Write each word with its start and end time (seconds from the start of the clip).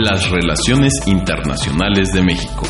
Las 0.00 0.30
relaciones 0.30 0.92
internacionales 1.06 2.10
de 2.14 2.22
México. 2.22 2.62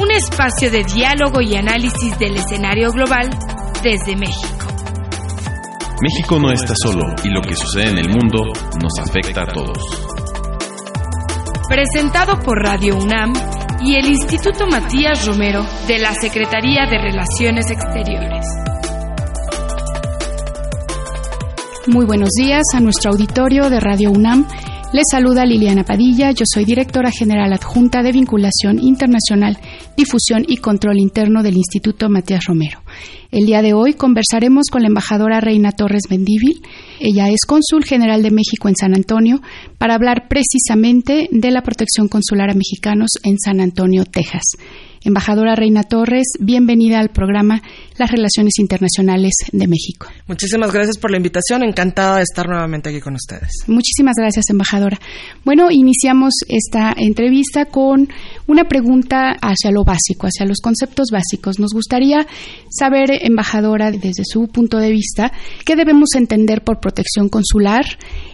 Un 0.00 0.10
espacio 0.10 0.70
de 0.70 0.82
diálogo 0.84 1.42
y 1.42 1.54
análisis 1.54 2.18
del 2.18 2.36
escenario 2.36 2.90
global 2.92 3.28
desde 3.82 4.16
México. 4.16 4.66
México 6.00 6.38
no 6.38 6.50
está 6.50 6.72
solo 6.82 7.14
y 7.22 7.28
lo 7.28 7.42
que 7.42 7.54
sucede 7.54 7.90
en 7.90 7.98
el 7.98 8.08
mundo 8.08 8.54
nos 8.82 9.06
afecta 9.06 9.42
a 9.42 9.52
todos. 9.52 9.76
Presentado 11.68 12.40
por 12.40 12.56
Radio 12.56 12.96
UNAM 12.96 13.34
y 13.82 13.96
el 13.96 14.06
Instituto 14.06 14.66
Matías 14.66 15.26
Romero 15.26 15.66
de 15.86 15.98
la 15.98 16.14
Secretaría 16.14 16.86
de 16.86 16.96
Relaciones 17.02 17.70
Exteriores. 17.70 18.46
Muy 21.86 22.06
buenos 22.06 22.30
días 22.30 22.62
a 22.74 22.80
nuestro 22.80 23.10
auditorio 23.10 23.68
de 23.68 23.80
Radio 23.80 24.10
UNAM. 24.10 24.46
Les 24.92 25.04
saluda 25.08 25.46
Liliana 25.46 25.84
Padilla, 25.84 26.32
yo 26.32 26.44
soy 26.52 26.64
directora 26.64 27.12
general 27.12 27.52
adjunta 27.52 28.02
de 28.02 28.10
Vinculación 28.10 28.80
Internacional, 28.80 29.56
Difusión 29.96 30.44
y 30.48 30.56
Control 30.56 30.98
Interno 30.98 31.44
del 31.44 31.56
Instituto 31.56 32.08
Matías 32.08 32.46
Romero. 32.46 32.80
El 33.30 33.46
día 33.46 33.62
de 33.62 33.72
hoy 33.72 33.94
conversaremos 33.94 34.66
con 34.68 34.82
la 34.82 34.88
embajadora 34.88 35.40
Reina 35.40 35.70
Torres 35.70 36.10
Mendívil. 36.10 36.60
Ella 36.98 37.28
es 37.28 37.42
cónsul 37.46 37.84
general 37.84 38.24
de 38.24 38.32
México 38.32 38.68
en 38.68 38.74
San 38.74 38.96
Antonio 38.96 39.40
para 39.78 39.94
hablar 39.94 40.26
precisamente 40.28 41.28
de 41.30 41.50
la 41.52 41.62
protección 41.62 42.08
consular 42.08 42.50
a 42.50 42.54
mexicanos 42.54 43.10
en 43.22 43.38
San 43.38 43.60
Antonio, 43.60 44.04
Texas. 44.06 44.42
Embajadora 45.02 45.56
Reina 45.56 45.82
Torres, 45.82 46.26
bienvenida 46.40 47.00
al 47.00 47.08
programa 47.08 47.62
Las 47.96 48.10
Relaciones 48.10 48.58
Internacionales 48.58 49.32
de 49.50 49.66
México. 49.66 50.06
Muchísimas 50.26 50.72
gracias 50.72 50.98
por 50.98 51.10
la 51.10 51.16
invitación, 51.16 51.62
encantada 51.62 52.18
de 52.18 52.22
estar 52.22 52.46
nuevamente 52.46 52.90
aquí 52.90 53.00
con 53.00 53.14
ustedes. 53.14 53.50
Muchísimas 53.66 54.16
gracias, 54.18 54.50
embajadora. 54.50 55.00
Bueno, 55.42 55.70
iniciamos 55.70 56.34
esta 56.48 56.94
entrevista 56.94 57.64
con 57.64 58.10
una 58.46 58.64
pregunta 58.64 59.36
hacia 59.40 59.70
lo 59.70 59.84
básico, 59.84 60.26
hacia 60.26 60.44
los 60.44 60.58
conceptos 60.60 61.08
básicos. 61.10 61.58
Nos 61.58 61.72
gustaría 61.72 62.26
saber, 62.68 63.10
embajadora, 63.22 63.90
desde 63.90 64.24
su 64.24 64.48
punto 64.48 64.76
de 64.76 64.90
vista, 64.90 65.32
qué 65.64 65.76
debemos 65.76 66.10
entender 66.14 66.62
por 66.62 66.78
protección 66.78 67.30
consular 67.30 67.86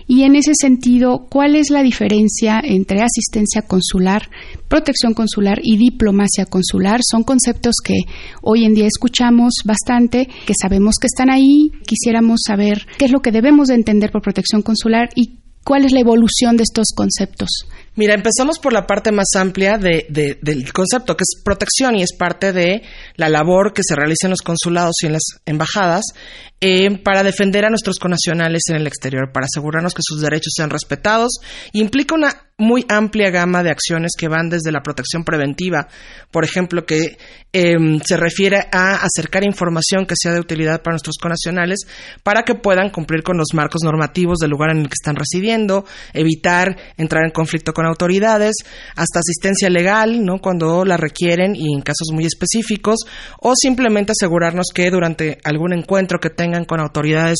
y 0.07 0.23
en 0.23 0.37
ese 0.37 0.53
sentido, 0.55 1.27
¿cuál 1.29 1.57
es 1.57 1.71
la 1.71 1.83
diferencia 1.83 2.61
entre 2.62 3.03
asistencia 3.03 3.62
consular, 3.62 4.31
protección 4.69 5.15
consular 5.15 5.59
y 5.62 5.77
diplomacia 5.77 6.47
consular? 6.47 7.01
Son 7.03 7.25
conceptos 7.25 7.77
que 7.85 7.95
hoy 8.43 8.65
en 8.65 8.75
día 8.75 8.87
escuchamos 8.87 9.55
bastante, 9.65 10.29
que 10.47 10.55
sabemos 10.61 10.95
que 11.01 11.09
están 11.09 11.29
ahí. 11.29 11.71
Quisiéramos 11.87 12.41
saber 12.47 12.87
qué 12.99 13.07
es 13.07 13.11
lo 13.11 13.21
que 13.21 13.33
debemos 13.33 13.69
de 13.69 13.75
entender 13.75 14.12
por 14.12 14.23
protección 14.23 14.62
consular 14.62 15.09
y 15.17 15.41
cuál 15.65 15.84
es 15.84 15.93
la 15.93 16.01
evolución 16.01 16.57
de 16.57 16.62
estos 16.62 16.93
conceptos. 16.95 17.67
Mira, 17.97 18.14
empezamos 18.14 18.58
por 18.58 18.75
la 18.75 18.86
parte 18.86 19.11
más 19.11 19.28
amplia 19.36 19.78
de, 19.78 20.06
del 20.08 20.72
concepto, 20.72 21.16
que 21.16 21.22
es 21.22 21.42
protección 21.42 21.97
y 21.97 22.03
es 22.03 22.14
parte 22.14 22.53
de 22.53 22.83
la 23.16 23.30
labor 23.30 23.72
que 23.72 23.83
se 23.83 23.97
realiza 23.97 24.27
en 24.27 24.30
los 24.30 24.42
consulados 24.42 24.97
y 25.03 25.06
en 25.06 25.14
las 25.14 25.22
embajadas 25.47 26.05
eh, 26.61 26.98
para 27.03 27.22
defender 27.22 27.64
a 27.64 27.70
nuestros 27.70 27.98
connacionales 27.98 28.62
en 28.69 28.77
el 28.77 28.86
exterior, 28.86 29.33
para 29.33 29.47
asegurarnos 29.47 29.94
que 29.94 30.03
sus 30.03 30.20
derechos 30.20 30.53
sean 30.56 30.70
respetados. 30.70 31.38
implica 31.72 32.14
una 32.14 32.47
muy 32.58 32.86
amplia 32.88 33.30
gama 33.30 33.62
de 33.62 33.70
acciones 33.70 34.12
que 34.19 34.28
van 34.28 34.48
desde 34.48 34.72
la 34.72 34.83
protección 34.83 35.25
preventiva, 35.25 35.88
por 36.31 36.44
ejemplo, 36.44 36.86
que 36.86 37.19
em, 37.53 38.00
se 38.00 38.16
refiere 38.16 38.69
a 38.72 38.94
acercar 38.94 39.44
información 39.44 40.06
que 40.06 40.14
sea 40.16 40.33
de 40.33 40.41
utilidad 40.41 40.81
para 40.83 40.94
nuestros 40.94 41.19
connacionales 41.20 41.81
para 42.22 42.44
que 42.44 42.55
puedan 42.55 42.88
cumplir 42.88 43.22
con 43.22 43.36
los 43.36 43.48
marcos 43.53 43.83
normativos 43.84 44.38
del 44.38 44.50
lugar 44.50 44.70
en 44.70 44.78
el 44.78 44.88
que 44.88 44.94
están 44.94 45.16
residiendo, 45.16 45.84
evitar 46.14 46.77
entrar 46.97 47.25
en 47.25 47.33
conflicto 47.33 47.75
con 47.75 47.86
autoridades, 47.87 48.55
hasta 48.95 49.20
asistencia 49.20 49.70
legal, 49.70 50.25
¿no? 50.25 50.39
Cuando 50.39 50.84
la 50.84 50.97
requieren 50.97 51.55
y 51.55 51.73
en 51.73 51.81
casos 51.81 52.09
muy 52.12 52.25
específicos, 52.25 53.00
o 53.41 53.55
simplemente 53.55 54.12
asegurarnos 54.12 54.66
que 54.75 54.91
durante 54.91 55.38
algún 55.44 55.72
encuentro 55.72 56.19
que 56.19 56.31
tengan 56.31 56.65
con 56.65 56.81
autoridades 56.81 57.38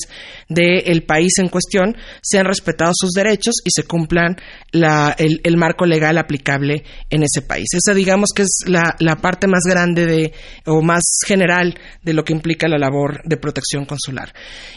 del 0.49 1.03
país 1.05 1.39
en 1.39 1.49
cuestión 1.49 1.97
sean 2.23 2.47
respetados 2.47 2.97
sus 2.99 3.13
derechos 3.13 3.57
y 3.65 3.71
se 3.71 3.87
cumplan 3.87 4.37
el, 4.73 5.57
marco 5.57 5.87
legal 5.87 6.19
aplicable 6.19 6.85
en 7.11 7.23
ese 7.23 7.43
país. 7.43 7.67
Esa 7.73 7.95
digamos 7.95 8.31
que 8.35 8.43
es 8.43 8.65
la, 8.67 8.95
parte 9.21 9.47
más 9.47 9.63
grande 9.65 10.07
de, 10.07 10.33
o 10.67 10.83
más 10.83 11.03
general 11.27 11.79
de 12.03 12.13
lo 12.13 12.25
que 12.25 12.33
implica 12.33 12.69
la 12.69 12.79
labor 12.79 13.23
de 13.25 13.37
protección 13.37 13.85
consular. 13.85 14.33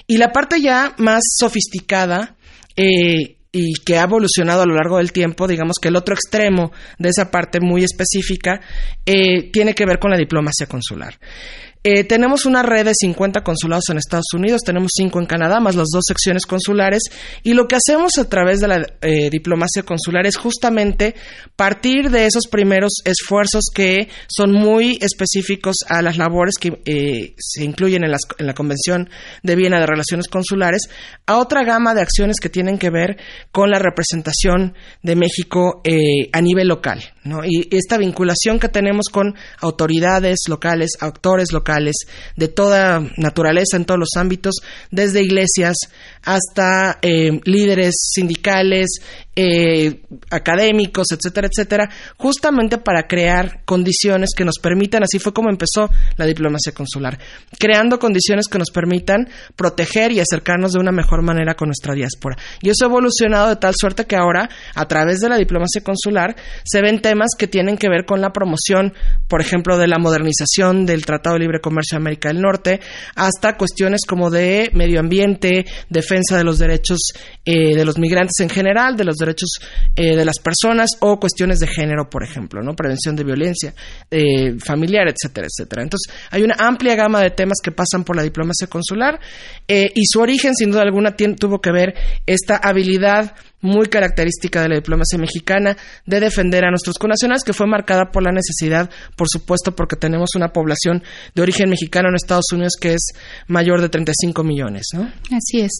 Y 0.07 0.17
la 0.17 0.31
parte 0.31 0.61
ya 0.61 0.93
más 0.97 1.21
sofisticada 1.37 2.37
eh, 2.75 3.38
y 3.51 3.73
que 3.83 3.97
ha 3.97 4.03
evolucionado 4.03 4.61
a 4.61 4.65
lo 4.65 4.75
largo 4.75 4.97
del 4.97 5.11
tiempo, 5.11 5.47
digamos 5.47 5.77
que 5.81 5.87
el 5.87 5.95
otro 5.95 6.13
extremo 6.13 6.71
de 6.99 7.09
esa 7.09 7.31
parte 7.31 7.59
muy 7.59 7.83
específica 7.83 8.61
eh, 9.05 9.49
tiene 9.51 9.73
que 9.73 9.85
ver 9.85 9.97
con 9.97 10.11
la 10.11 10.17
diplomacia 10.17 10.67
consular. 10.67 11.19
Eh, 11.81 12.03
tenemos 12.03 12.45
una 12.45 12.61
red 12.61 12.87
de 12.87 12.91
50 12.93 13.41
consulados 13.41 13.85
en 13.89 13.97
Estados 13.97 14.33
Unidos, 14.33 14.63
tenemos 14.65 14.91
5 14.97 15.17
en 15.17 15.25
Canadá, 15.25 15.61
más 15.61 15.75
las 15.75 15.87
dos 15.93 16.03
secciones 16.05 16.45
consulares, 16.45 17.03
y 17.41 17.53
lo 17.53 17.69
que 17.69 17.77
hacemos 17.77 18.17
a 18.17 18.27
través 18.27 18.59
de 18.59 18.67
la 18.67 18.85
eh, 18.99 19.29
diplomacia 19.29 19.83
consular 19.83 20.27
es 20.27 20.35
justamente 20.35 21.15
partir 21.55 22.09
de 22.09 22.25
esos 22.25 22.47
primeros 22.51 22.95
esfuerzos 23.05 23.67
que 23.73 24.09
son 24.27 24.51
muy 24.51 24.99
específicos 24.99 25.77
a 25.87 26.01
las 26.01 26.17
labores 26.17 26.55
que 26.59 26.81
eh, 26.83 27.35
se 27.37 27.63
incluyen 27.63 28.03
en, 28.03 28.11
en, 28.39 28.45
la 28.45 28.53
Convención 28.53 29.09
de 29.41 29.55
Viena 29.55 29.79
de 29.79 29.85
Relaciones 29.85 30.27
Consulares, 30.27 30.81
a 31.27 31.37
otra 31.37 31.63
gama 31.63 31.93
de 31.93 32.01
acciones 32.01 32.41
que 32.41 32.49
tienen 32.49 32.77
que 32.77 32.89
ver 32.89 33.15
con 33.53 33.69
la 33.69 33.79
representación 33.79 34.73
de 35.01 35.15
México 35.15 35.81
a 36.33 36.41
nivel 36.41 36.67
local. 36.67 37.01
¿no? 37.23 37.45
Y 37.45 37.69
esta 37.71 37.97
vinculación 37.97 38.59
que 38.59 38.69
tenemos 38.69 39.05
con 39.11 39.35
autoridades 39.61 40.39
locales, 40.47 40.91
actores 40.99 41.53
locales, 41.53 41.68
de 42.35 42.47
toda 42.47 43.01
naturaleza 43.17 43.77
en 43.77 43.85
todos 43.85 43.99
los 43.99 44.15
ámbitos, 44.15 44.55
desde 44.91 45.23
iglesias 45.23 45.77
hasta 46.23 46.99
eh, 47.01 47.39
líderes 47.45 47.95
sindicales, 48.13 48.87
eh, 49.41 50.01
académicos, 50.31 51.07
etcétera, 51.11 51.47
etcétera, 51.47 51.89
justamente 52.17 52.77
para 52.77 53.07
crear 53.07 53.63
condiciones 53.63 54.31
que 54.35 54.43
nos 54.43 54.55
permitan, 54.61 55.03
así 55.03 55.17
fue 55.17 55.31
como 55.31 55.49
empezó 55.49 55.89
la 56.17 56.25
diplomacia 56.25 56.73
consular, 56.73 57.17
creando 57.57 57.99
condiciones 57.99 58.47
que 58.47 58.57
nos 58.57 58.69
permitan 58.69 59.29
proteger 59.55 60.11
y 60.11 60.19
acercarnos 60.19 60.73
de 60.73 60.79
una 60.79 60.91
mejor 60.91 61.21
manera 61.21 61.55
con 61.55 61.69
nuestra 61.69 61.93
diáspora. 61.93 62.35
Y 62.61 62.67
eso 62.67 62.83
ha 62.83 62.89
evolucionado 62.89 63.47
de 63.47 63.55
tal 63.55 63.73
suerte 63.79 64.05
que 64.05 64.17
ahora, 64.17 64.49
a 64.75 64.87
través 64.89 65.21
de 65.21 65.29
la 65.29 65.37
diplomacia 65.37 65.81
consular, 65.85 66.35
se 66.65 66.81
ven 66.81 66.99
temas 66.99 67.29
que 67.37 67.47
tienen 67.47 67.77
que 67.77 67.87
ver 67.87 68.05
con 68.05 68.19
la 68.19 68.33
promoción, 68.33 68.93
por 69.29 69.39
ejemplo, 69.39 69.77
de 69.77 69.87
la 69.87 69.99
modernización 69.99 70.85
del 70.85 71.05
Tratado 71.05 71.35
de 71.35 71.39
Libre 71.39 71.61
Comercio 71.61 71.97
de 71.97 72.01
América 72.01 72.27
del 72.27 72.41
Norte, 72.41 72.81
hasta 73.15 73.55
cuestiones 73.55 74.01
como 74.05 74.29
de 74.29 74.69
medio 74.73 74.99
ambiente, 74.99 75.65
defensa 75.89 76.35
de 76.37 76.43
los 76.43 76.59
derechos 76.59 76.99
eh, 77.45 77.73
de 77.73 77.85
los 77.85 77.97
migrantes 77.97 78.41
en 78.41 78.49
general, 78.49 78.97
de 78.97 79.05
los 79.05 79.15
derechos 79.15 79.28
derechos 79.29 79.59
eh, 79.95 80.15
de 80.15 80.25
las 80.25 80.39
personas 80.39 80.89
o 80.99 81.19
cuestiones 81.19 81.59
de 81.59 81.67
género, 81.67 82.09
por 82.09 82.23
ejemplo, 82.23 82.61
¿no? 82.61 82.75
Prevención 82.75 83.15
de 83.15 83.23
violencia 83.23 83.73
eh, 84.09 84.57
familiar, 84.59 85.07
etcétera, 85.07 85.47
etcétera. 85.47 85.83
Entonces, 85.83 86.13
hay 86.31 86.43
una 86.43 86.55
amplia 86.57 86.95
gama 86.95 87.21
de 87.21 87.31
temas 87.31 87.57
que 87.63 87.71
pasan 87.71 88.03
por 88.03 88.15
la 88.15 88.23
diplomacia 88.23 88.67
consular 88.67 89.19
eh, 89.67 89.91
y 89.93 90.03
su 90.05 90.19
origen, 90.19 90.55
sin 90.55 90.71
duda 90.71 90.81
alguna, 90.81 91.15
tuvo 91.15 91.59
que 91.59 91.71
ver 91.71 91.93
esta 92.25 92.57
habilidad 92.57 93.33
muy 93.61 93.87
característica 93.87 94.61
de 94.61 94.69
la 94.69 94.75
diplomacia 94.75 95.17
mexicana 95.17 95.75
de 96.05 96.19
defender 96.19 96.65
a 96.65 96.69
nuestros 96.69 96.97
connacionales, 96.97 97.43
que 97.43 97.53
fue 97.53 97.67
marcada 97.67 98.11
por 98.11 98.23
la 98.23 98.31
necesidad, 98.31 98.89
por 99.15 99.27
supuesto, 99.29 99.75
porque 99.75 99.95
tenemos 99.95 100.29
una 100.35 100.49
población 100.49 101.03
de 101.35 101.41
origen 101.41 101.69
mexicano 101.69 102.09
en 102.09 102.15
Estados 102.15 102.51
Unidos 102.53 102.73
que 102.79 102.93
es 102.93 103.11
mayor 103.47 103.81
de 103.81 103.89
35 103.89 104.43
millones, 104.43 104.87
¿no? 104.93 105.11
Así 105.35 105.61
es. 105.61 105.71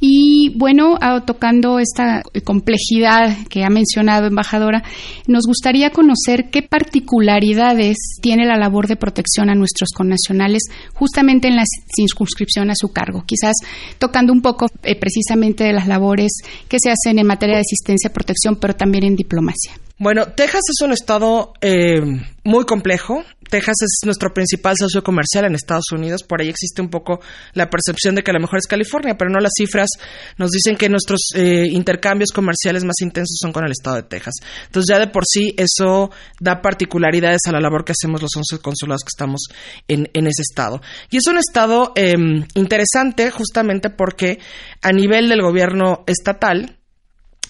Y 0.00 0.52
bueno, 0.56 0.96
ah, 1.00 1.22
tocando 1.26 1.78
esta 1.78 2.22
complejidad 2.44 3.36
que 3.48 3.64
ha 3.64 3.70
mencionado, 3.70 4.26
embajadora, 4.26 4.84
nos 5.26 5.44
gustaría 5.46 5.90
conocer 5.90 6.50
qué 6.50 6.62
particularidades 6.62 7.96
tiene 8.22 8.46
la 8.46 8.56
labor 8.56 8.86
de 8.86 8.96
protección 8.96 9.50
a 9.50 9.54
nuestros 9.54 9.90
connacionales 9.94 10.62
justamente 10.94 11.48
en 11.48 11.56
la 11.56 11.64
circunscripción 11.96 12.70
a 12.70 12.74
su 12.76 12.92
cargo. 12.92 13.24
Quizás 13.26 13.54
tocando 13.98 14.32
un 14.32 14.40
poco 14.40 14.66
eh, 14.82 14.94
precisamente 14.94 15.64
de 15.64 15.72
las 15.72 15.88
labores 15.88 16.30
que 16.68 16.78
se 16.80 16.90
hacen 16.90 17.18
en 17.18 17.26
materia 17.26 17.56
de 17.56 17.62
asistencia, 17.62 18.12
protección, 18.12 18.56
pero 18.56 18.74
también 18.74 19.04
en 19.04 19.16
diplomacia. 19.16 19.72
Bueno, 20.00 20.26
Texas 20.26 20.62
es 20.70 20.80
un 20.80 20.92
estado 20.92 21.54
eh, 21.60 22.00
muy 22.44 22.64
complejo. 22.66 23.24
Texas 23.48 23.76
es 23.82 24.00
nuestro 24.04 24.32
principal 24.32 24.76
socio 24.78 25.02
comercial 25.02 25.44
en 25.44 25.54
Estados 25.54 25.90
Unidos. 25.92 26.22
Por 26.22 26.40
ahí 26.40 26.48
existe 26.48 26.82
un 26.82 26.88
poco 26.88 27.20
la 27.54 27.68
percepción 27.68 28.14
de 28.14 28.22
que 28.22 28.30
a 28.30 28.34
lo 28.34 28.40
mejor 28.40 28.58
es 28.58 28.66
California, 28.66 29.16
pero 29.18 29.30
no 29.30 29.40
las 29.40 29.52
cifras 29.56 29.88
nos 30.36 30.50
dicen 30.50 30.76
que 30.76 30.88
nuestros 30.88 31.30
eh, 31.34 31.66
intercambios 31.70 32.30
comerciales 32.30 32.84
más 32.84 33.00
intensos 33.00 33.38
son 33.40 33.52
con 33.52 33.64
el 33.64 33.72
estado 33.72 33.96
de 33.96 34.02
Texas. 34.04 34.34
Entonces 34.66 34.88
ya 34.88 34.98
de 34.98 35.08
por 35.08 35.24
sí 35.26 35.54
eso 35.56 36.10
da 36.40 36.60
particularidades 36.62 37.40
a 37.46 37.52
la 37.52 37.60
labor 37.60 37.84
que 37.84 37.92
hacemos 37.92 38.22
los 38.22 38.30
11 38.36 38.58
consulados 38.62 39.02
que 39.02 39.10
estamos 39.14 39.48
en, 39.88 40.08
ese 40.14 40.42
estado. 40.42 40.80
Y 41.10 41.16
es 41.16 41.26
un 41.26 41.38
estado 41.38 41.92
em, 41.94 42.44
interesante 42.54 43.30
justamente 43.30 43.90
porque 43.90 44.38
a 44.82 44.92
nivel 44.92 45.28
del 45.28 45.42
gobierno 45.42 46.04
estatal, 46.06 46.77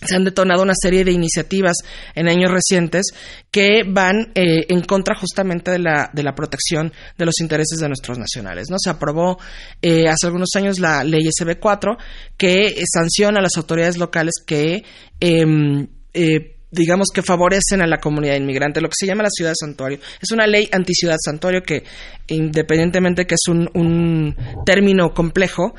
se 0.04 0.16
han 0.16 0.24
detonado 0.24 0.62
una 0.62 0.74
serie 0.80 1.04
de 1.04 1.12
iniciativas 1.12 1.76
en 2.14 2.28
años 2.28 2.50
recientes 2.50 3.06
que 3.50 3.82
van 3.86 4.32
eh, 4.34 4.66
en 4.68 4.82
contra 4.82 5.14
justamente 5.14 5.70
de 5.70 5.78
la, 5.78 6.10
de 6.12 6.22
la 6.22 6.34
protección 6.34 6.92
de 7.16 7.26
los 7.26 7.40
intereses 7.40 7.78
de 7.80 7.88
nuestros 7.88 8.18
nacionales. 8.18 8.68
¿no? 8.70 8.76
Se 8.78 8.90
aprobó 8.90 9.38
eh, 9.82 10.08
hace 10.08 10.26
algunos 10.26 10.50
años 10.56 10.78
la 10.78 11.04
ley 11.04 11.22
SB4 11.22 11.96
que 12.36 12.82
sanciona 12.92 13.40
a 13.40 13.42
las 13.42 13.56
autoridades 13.56 13.96
locales 13.96 14.34
que 14.46 14.84
em, 15.20 15.88
eh, 16.14 16.57
digamos 16.70 17.08
que 17.12 17.22
favorecen 17.22 17.82
a 17.82 17.86
la 17.86 17.98
comunidad 17.98 18.36
inmigrante, 18.36 18.80
lo 18.80 18.88
que 18.88 18.96
se 18.98 19.06
llama 19.06 19.22
la 19.22 19.30
ciudad 19.30 19.52
santuario. 19.58 19.98
Es 20.20 20.30
una 20.32 20.46
ley 20.46 20.68
anti-ciudad 20.70 21.16
santuario 21.18 21.62
que, 21.62 21.82
independientemente 22.28 23.26
que 23.26 23.34
es 23.34 23.48
un, 23.48 23.68
un 23.74 24.36
término 24.66 25.10
complejo, 25.14 25.74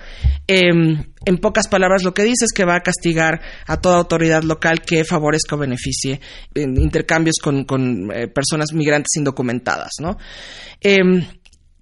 em, 0.48 1.04
en 1.26 1.38
pocas 1.38 1.68
palabras 1.68 2.04
lo 2.04 2.14
que 2.14 2.24
dice 2.24 2.46
es 2.46 2.54
que 2.54 2.66
va 2.66 2.78
a 2.78 2.82
castigar 2.82 3.42
a 3.68 3.78
toda 3.78 3.98
autoridad 3.98 4.44
local 4.44 4.82
que 4.82 5.04
favorezca 5.04 5.56
o 5.56 5.60
beneficie 5.60 6.20
en 6.56 6.78
intercambios 6.78 7.36
con, 7.42 7.66
con 7.66 8.12
eh, 8.12 8.28
personas 8.28 8.74
migrantes 8.74 9.16
indocumentadas, 9.18 9.92
¿no? 10.00 10.18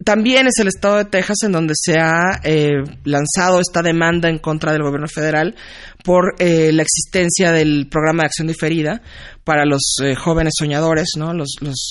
También 0.04 0.46
es 0.46 0.60
el 0.60 0.68
estado 0.68 0.98
de 0.98 1.06
Texas 1.06 1.38
en 1.44 1.52
donde 1.52 1.74
se 1.76 2.00
ha 2.00 2.40
eh, 2.44 2.84
lanzado 3.04 3.60
esta 3.60 3.82
demanda 3.82 4.30
en 4.30 4.38
contra 4.38 4.72
del 4.72 4.84
gobierno 4.84 5.08
federal 5.08 5.56
por 6.04 6.36
eh, 6.38 6.72
la 6.72 6.84
existencia 6.84 7.52
del 7.52 7.88
programa 7.90 8.22
de 8.22 8.28
acción 8.28 8.48
diferida 8.48 9.02
para 9.44 9.66
los 9.66 9.96
eh, 10.04 10.14
jóvenes 10.14 10.54
soñadores, 10.56 11.10
¿no? 11.18 11.34
los, 11.34 11.56
los 11.62 11.90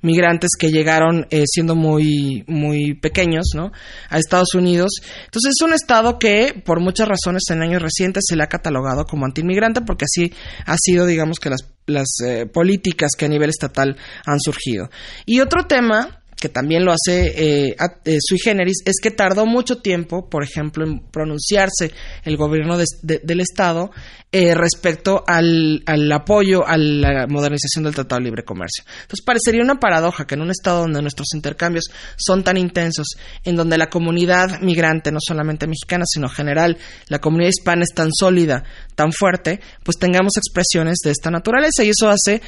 migrantes 0.00 0.50
que 0.58 0.70
llegaron 0.70 1.26
siendo 1.44 1.74
muy, 1.74 2.42
muy 2.46 2.94
pequeños 2.94 3.50
¿no? 3.54 3.70
a 4.08 4.18
Estados 4.18 4.54
Unidos. 4.54 4.92
Entonces 5.26 5.52
es 5.60 5.62
un 5.62 5.74
estado 5.74 6.18
que 6.18 6.60
por 6.64 6.80
muchas 6.80 7.06
razones 7.06 7.42
en 7.50 7.60
años 7.60 7.82
recientes 7.82 8.24
se 8.26 8.34
le 8.34 8.44
ha 8.44 8.48
catalogado 8.48 9.04
como 9.04 9.26
antiinmigrante 9.26 9.82
porque 9.82 10.06
así 10.06 10.32
ha 10.64 10.76
sido, 10.78 11.04
digamos 11.04 11.38
que 11.38 11.50
las, 11.50 11.60
las 11.86 12.08
políticas 12.52 13.10
que 13.16 13.26
a 13.26 13.28
nivel 13.28 13.50
estatal 13.50 13.96
han 14.24 14.40
surgido. 14.40 14.88
Y 15.26 15.40
otro 15.40 15.66
tema 15.66 16.22
que 16.38 16.48
también 16.50 16.84
lo 16.84 16.92
hace 16.92 17.68
eh, 17.68 17.76
eh, 18.04 18.18
sui 18.20 18.38
generis, 18.38 18.82
es 18.84 18.96
que 19.02 19.10
tardó 19.10 19.46
mucho 19.46 19.78
tiempo, 19.78 20.28
por 20.28 20.44
ejemplo, 20.44 20.84
en 20.84 21.00
pronunciarse 21.10 21.92
el 22.24 22.36
gobierno 22.36 22.76
del 22.76 23.40
Estado 23.40 23.90
eh, 24.30 24.54
respecto 24.54 25.24
al, 25.26 25.82
apoyo 26.12 26.66
a 26.66 26.76
la 26.76 27.26
modernización 27.26 27.84
del 27.84 27.94
Tratado 27.94 28.20
de 28.20 28.24
Libre 28.26 28.44
Comercio. 28.44 28.84
Entonces, 28.86 29.24
parecería 29.24 29.62
una 29.62 29.80
paradoja 29.80 30.26
que 30.26 30.34
en 30.34 30.42
un 30.42 30.50
Estado 30.50 30.80
donde 30.80 31.00
nuestros 31.00 31.28
intercambios 31.34 31.84
son 32.16 32.44
tan 32.44 32.58
intensos, 32.58 33.06
en 33.42 33.56
donde 33.56 33.78
la 33.78 33.88
comunidad 33.88 34.60
migrante, 34.60 35.10
no 35.10 35.20
solamente 35.26 35.66
mexicana, 35.66 36.04
sino 36.06 36.28
general, 36.28 36.76
la 37.08 37.18
comunidad 37.18 37.48
hispana 37.48 37.84
es 37.84 37.94
tan 37.94 38.10
sólida, 38.12 38.62
tan 38.94 39.10
fuerte, 39.10 39.60
pues 39.82 39.96
tengamos 39.96 40.36
expresiones 40.36 40.98
de 41.02 41.12
esta 41.12 41.30
naturaleza 41.30 41.82
y 41.82 41.90
eso 41.90 42.10
hace 42.10 42.42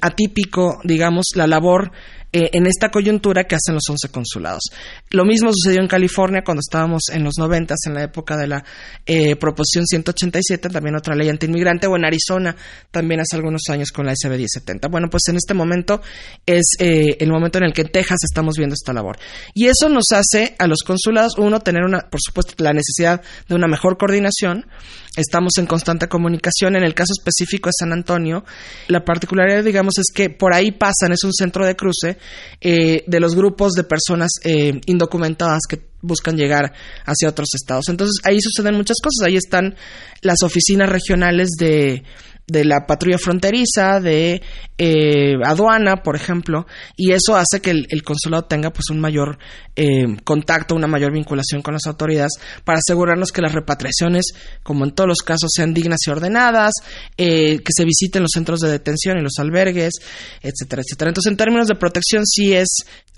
atípico, 0.00 0.80
digamos, 0.84 1.26
la 1.34 1.46
labor 1.46 1.92
eh, 2.32 2.50
en 2.52 2.66
esta 2.66 2.90
coyuntura 2.90 3.44
que 3.44 3.56
hacen 3.56 3.74
los 3.74 3.82
11 3.88 4.08
consulados. 4.10 4.62
Lo 5.10 5.24
mismo 5.24 5.50
sucedió 5.52 5.80
en 5.80 5.88
California 5.88 6.42
cuando 6.44 6.60
estábamos 6.60 7.08
en 7.12 7.24
los 7.24 7.34
90, 7.38 7.74
en 7.86 7.94
la 7.94 8.04
época 8.04 8.36
de 8.36 8.46
la 8.46 8.64
eh, 9.04 9.34
Proposición 9.36 9.84
187, 9.86 10.68
también 10.68 10.94
otra 10.96 11.16
ley 11.16 11.28
antiinmigrante, 11.28 11.88
o 11.88 11.96
en 11.96 12.04
Arizona 12.04 12.54
también 12.90 13.20
hace 13.20 13.36
algunos 13.36 13.62
años 13.68 13.90
con 13.90 14.06
la 14.06 14.12
SB 14.14 14.36
1070. 14.36 14.88
Bueno, 14.88 15.08
pues 15.10 15.22
en 15.28 15.36
este 15.36 15.54
momento 15.54 16.00
es 16.46 16.76
eh, 16.78 17.16
el 17.18 17.30
momento 17.30 17.58
en 17.58 17.64
el 17.64 17.72
que 17.72 17.82
en 17.82 17.88
Texas 17.88 18.18
estamos 18.22 18.54
viendo 18.56 18.74
esta 18.74 18.92
labor. 18.92 19.18
Y 19.54 19.66
eso 19.66 19.88
nos 19.88 20.04
hace 20.12 20.54
a 20.58 20.66
los 20.66 20.82
consulados, 20.82 21.36
uno, 21.36 21.60
tener 21.60 21.82
una, 21.82 22.08
por 22.10 22.20
supuesto, 22.20 22.54
la 22.58 22.72
necesidad 22.72 23.22
de 23.48 23.54
una 23.54 23.66
mejor 23.66 23.98
coordinación. 23.98 24.66
Estamos 25.16 25.52
en 25.58 25.66
constante 25.66 26.08
comunicación. 26.08 26.76
En 26.76 26.84
el 26.84 26.94
caso 26.94 27.12
específico 27.18 27.68
de 27.68 27.72
San 27.78 27.92
Antonio, 27.92 28.44
la 28.88 29.04
particularidad, 29.04 29.64
digamos, 29.64 29.98
es 29.98 30.06
que 30.14 30.30
por 30.30 30.54
ahí 30.54 30.70
pasan, 30.70 31.12
es 31.12 31.24
un 31.24 31.32
centro 31.32 31.66
de 31.66 31.74
cruce 31.74 32.16
eh, 32.60 33.02
de 33.06 33.20
los 33.20 33.34
grupos 33.34 33.72
de 33.72 33.84
personas 33.84 34.30
eh, 34.44 34.80
indocumentadas 34.86 35.62
que 35.68 35.80
buscan 36.02 36.36
llegar 36.36 36.72
hacia 37.04 37.28
otros 37.28 37.48
estados. 37.54 37.88
Entonces 37.88 38.20
ahí 38.24 38.40
suceden 38.40 38.76
muchas 38.76 38.98
cosas. 39.02 39.26
Ahí 39.26 39.36
están 39.36 39.74
las 40.22 40.42
oficinas 40.42 40.88
regionales 40.88 41.50
de 41.58 42.04
de 42.46 42.64
la 42.64 42.86
patrulla 42.86 43.18
fronteriza, 43.18 44.00
de 44.00 44.42
eh, 44.76 45.34
aduana, 45.44 46.02
por 46.02 46.16
ejemplo, 46.16 46.66
y 46.96 47.12
eso 47.12 47.36
hace 47.36 47.60
que 47.60 47.70
el, 47.70 48.02
consulado 48.02 48.44
tenga 48.44 48.70
pues 48.70 48.90
un 48.90 49.00
mayor 49.00 49.38
eh, 49.76 50.06
contacto, 50.24 50.74
una 50.74 50.86
mayor 50.86 51.12
vinculación 51.12 51.62
con 51.62 51.74
las 51.74 51.86
autoridades 51.86 52.32
para 52.64 52.78
asegurarnos 52.78 53.30
que 53.30 53.42
las 53.42 53.52
repatriaciones, 53.52 54.32
como 54.62 54.84
en 54.84 54.92
todos 54.92 55.08
los 55.08 55.18
casos, 55.18 55.50
sean 55.54 55.74
dignas 55.74 56.00
y 56.06 56.10
ordenadas, 56.10 56.72
eh, 57.16 57.58
que 57.58 57.72
se 57.76 57.84
visiten 57.84 58.22
los 58.22 58.32
centros 58.32 58.60
de 58.60 58.70
detención 58.70 59.18
y 59.18 59.22
los 59.22 59.38
albergues, 59.38 59.94
etcétera, 60.42 60.82
etcétera. 60.82 61.10
Entonces, 61.10 61.30
en 61.30 61.36
términos 61.36 61.68
de 61.68 61.74
protección, 61.74 62.26
sí 62.26 62.54
es 62.54 62.68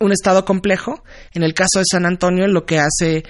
un 0.02 0.12
estado 0.12 0.44
complejo. 0.44 1.02
En 1.32 1.42
el 1.42 1.54
caso 1.54 1.78
de 1.78 1.84
San 1.90 2.06
Antonio, 2.06 2.46
lo 2.46 2.66
que 2.66 2.78
hace 2.78 3.24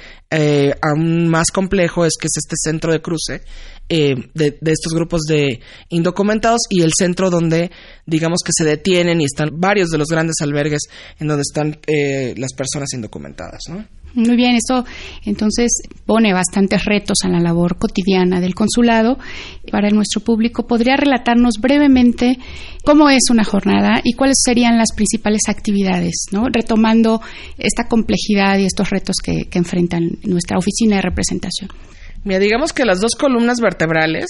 aún 0.80 1.28
más 1.28 1.50
complejo 1.50 2.06
es 2.06 2.14
que 2.18 2.26
es 2.26 2.38
este 2.38 2.56
centro 2.56 2.90
de 2.90 3.02
cruce 3.02 3.42
eh, 3.94 4.14
de, 4.32 4.58
estos 4.62 4.94
grupos 4.94 5.20
de 5.28 5.60
indocumentados 5.90 6.62
y 6.70 6.80
el 6.80 6.92
centro 6.96 7.28
donde 7.28 7.70
digamos 8.06 8.38
que 8.42 8.52
se 8.56 8.64
detienen 8.64 9.20
y 9.20 9.24
están 9.24 9.50
varios 9.60 9.90
de 9.90 9.98
los 9.98 10.08
grandes 10.08 10.36
albergues 10.40 10.82
en 11.18 11.28
donde 11.28 11.42
están 11.42 11.78
eh, 11.86 12.32
las 12.38 12.54
personas 12.54 12.88
indocumentadas. 12.94 13.60
Muy 14.14 14.36
bien, 14.36 14.56
eso 14.56 14.84
entonces 15.24 15.70
pone 16.04 16.34
bastantes 16.34 16.84
retos 16.84 17.18
a 17.24 17.28
la 17.28 17.40
labor 17.40 17.78
cotidiana 17.78 18.40
del 18.40 18.54
consulado. 18.54 19.18
Para 19.70 19.88
nuestro 19.90 20.20
público, 20.20 20.66
¿podría 20.66 20.96
relatarnos 20.96 21.54
brevemente 21.60 22.38
cómo 22.84 23.08
es 23.08 23.30
una 23.30 23.44
jornada 23.44 24.00
y 24.04 24.12
cuáles 24.12 24.36
serían 24.44 24.76
las 24.76 24.92
principales 24.94 25.42
actividades, 25.48 26.26
¿no? 26.30 26.44
retomando 26.52 27.20
esta 27.56 27.88
complejidad 27.88 28.58
y 28.58 28.66
estos 28.66 28.90
retos 28.90 29.16
que 29.22 29.48
enfrentan 29.52 30.18
nuestra 30.24 30.58
oficina 30.58 30.96
de 30.96 31.02
representación? 31.02 31.70
Mira, 32.24 32.38
digamos 32.38 32.72
que 32.72 32.84
las 32.84 33.00
dos 33.00 33.14
columnas 33.16 33.60
vertebrales 33.60 34.26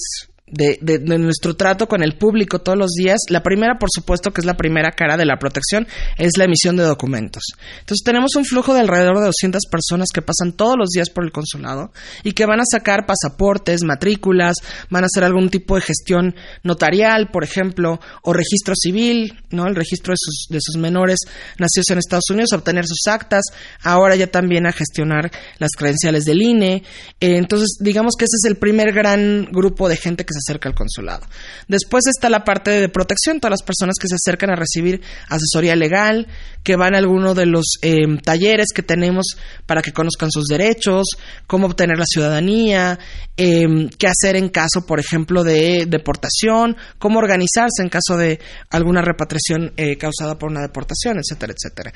de, 0.53 0.79
de, 0.83 0.99
nuestro 1.19 1.57
trato 1.57 1.89
con 1.89 2.03
el 2.03 2.17
público 2.17 2.61
todos 2.61 2.79
los 2.79 2.91
días, 2.91 3.19
la 3.31 3.43
primera, 3.43 3.79
por 3.79 3.89
supuesto, 3.91 4.33
que 4.33 4.43
es 4.43 4.45
la 4.45 4.57
primera 4.57 4.93
cara 4.93 5.17
de 5.17 5.25
la 5.25 5.39
protección, 5.39 5.87
es 6.19 6.37
la 6.37 6.45
emisión 6.45 6.77
de 6.77 6.85
documentos. 6.85 7.43
Entonces, 7.81 8.05
tenemos 8.05 8.37
un 8.37 8.45
flujo 8.45 8.75
de 8.75 8.81
alrededor 8.81 9.19
de 9.19 9.27
200 9.27 9.63
personas 9.71 10.09
que 10.13 10.21
pasan 10.21 10.53
todos 10.53 10.77
los 10.79 10.91
días 10.91 11.09
por 11.09 11.25
el 11.25 11.33
consulado 11.33 11.93
y 12.23 12.33
que 12.33 12.47
van 12.47 12.61
a 12.61 12.65
sacar 12.71 13.07
pasaportes, 13.07 13.83
matrículas, 13.83 14.57
van 14.91 15.05
a 15.05 15.07
hacer 15.07 15.25
algún 15.25 15.49
tipo 15.49 15.75
de 15.75 15.81
gestión 15.81 16.35
notarial, 16.63 17.31
por 17.33 17.45
ejemplo, 17.45 17.99
o 18.23 18.33
registro 18.33 18.75
civil, 18.77 19.39
¿no? 19.51 19.67
El 19.67 19.75
registro 19.75 20.13
de 20.13 20.19
sus, 20.19 20.47
de 20.51 20.59
sus 20.61 20.77
menores 20.77 21.19
nacidos 21.59 21.91
en 21.91 21.99
Estados 21.99 22.29
Unidos, 22.31 22.53
obtener 22.53 22.87
sus 22.87 23.07
actas, 23.07 23.45
ahora 23.83 24.17
ya 24.17 24.27
también 24.27 24.67
a 24.67 24.73
gestionar 24.73 25.31
las 25.59 25.71
credenciales 25.77 26.25
del 26.25 26.43
INE. 26.43 26.83
Eh, 27.21 27.37
entonces, 27.39 27.79
digamos 27.81 28.15
que 28.19 28.27
ese 28.27 28.37
es 28.37 28.51
el 28.51 28.57
primer 28.57 28.93
gran 28.93 29.49
grupo 29.51 29.89
de 29.89 29.97
gente 29.97 30.25
que 30.25 30.35
se 30.35 30.42
acerca 30.47 30.69
al 30.69 30.75
consulado. 30.75 31.27
Después 31.69 32.05
está 32.07 32.29
la 32.31 32.45
parte 32.45 32.71
de 32.71 32.89
protección, 32.89 33.41
todas 33.41 33.53
las 33.53 33.63
personas 33.63 33.97
que 34.01 34.09
se 34.09 34.15
acercan 34.15 34.51
a 34.51 34.57
recibir 34.57 35.03
asesoría 35.29 35.77
legal, 35.77 36.29
que 36.63 36.77
van 36.77 36.95
a 36.95 36.99
alguno 36.99 37.35
de 37.35 37.47
los 37.47 37.65
eh, 37.83 38.07
talleres 38.25 38.69
que 38.75 38.83
tenemos 38.83 39.37
para 39.67 39.83
que 39.83 39.93
conozcan 39.93 40.31
sus 40.31 40.47
derechos, 40.47 41.07
cómo 41.47 41.67
obtener 41.67 41.99
la 41.99 42.07
ciudadanía, 42.07 42.99
eh, 43.37 43.67
qué 43.99 44.07
hacer 44.07 44.37
en 44.37 44.49
caso, 44.49 44.87
por 44.87 45.01
ejemplo, 45.01 45.43
de 45.43 45.87
deportación, 45.89 46.77
cómo 46.99 47.19
organizarse 47.19 47.83
en 47.83 47.89
caso 47.89 48.17
de 48.17 48.39
alguna 48.71 49.03
repatriación 49.03 49.73
eh, 49.77 49.97
causada 49.97 50.39
por 50.39 50.51
una 50.51 50.63
deportación, 50.63 51.19
etcétera, 51.19 51.55
etcétera. 51.57 51.93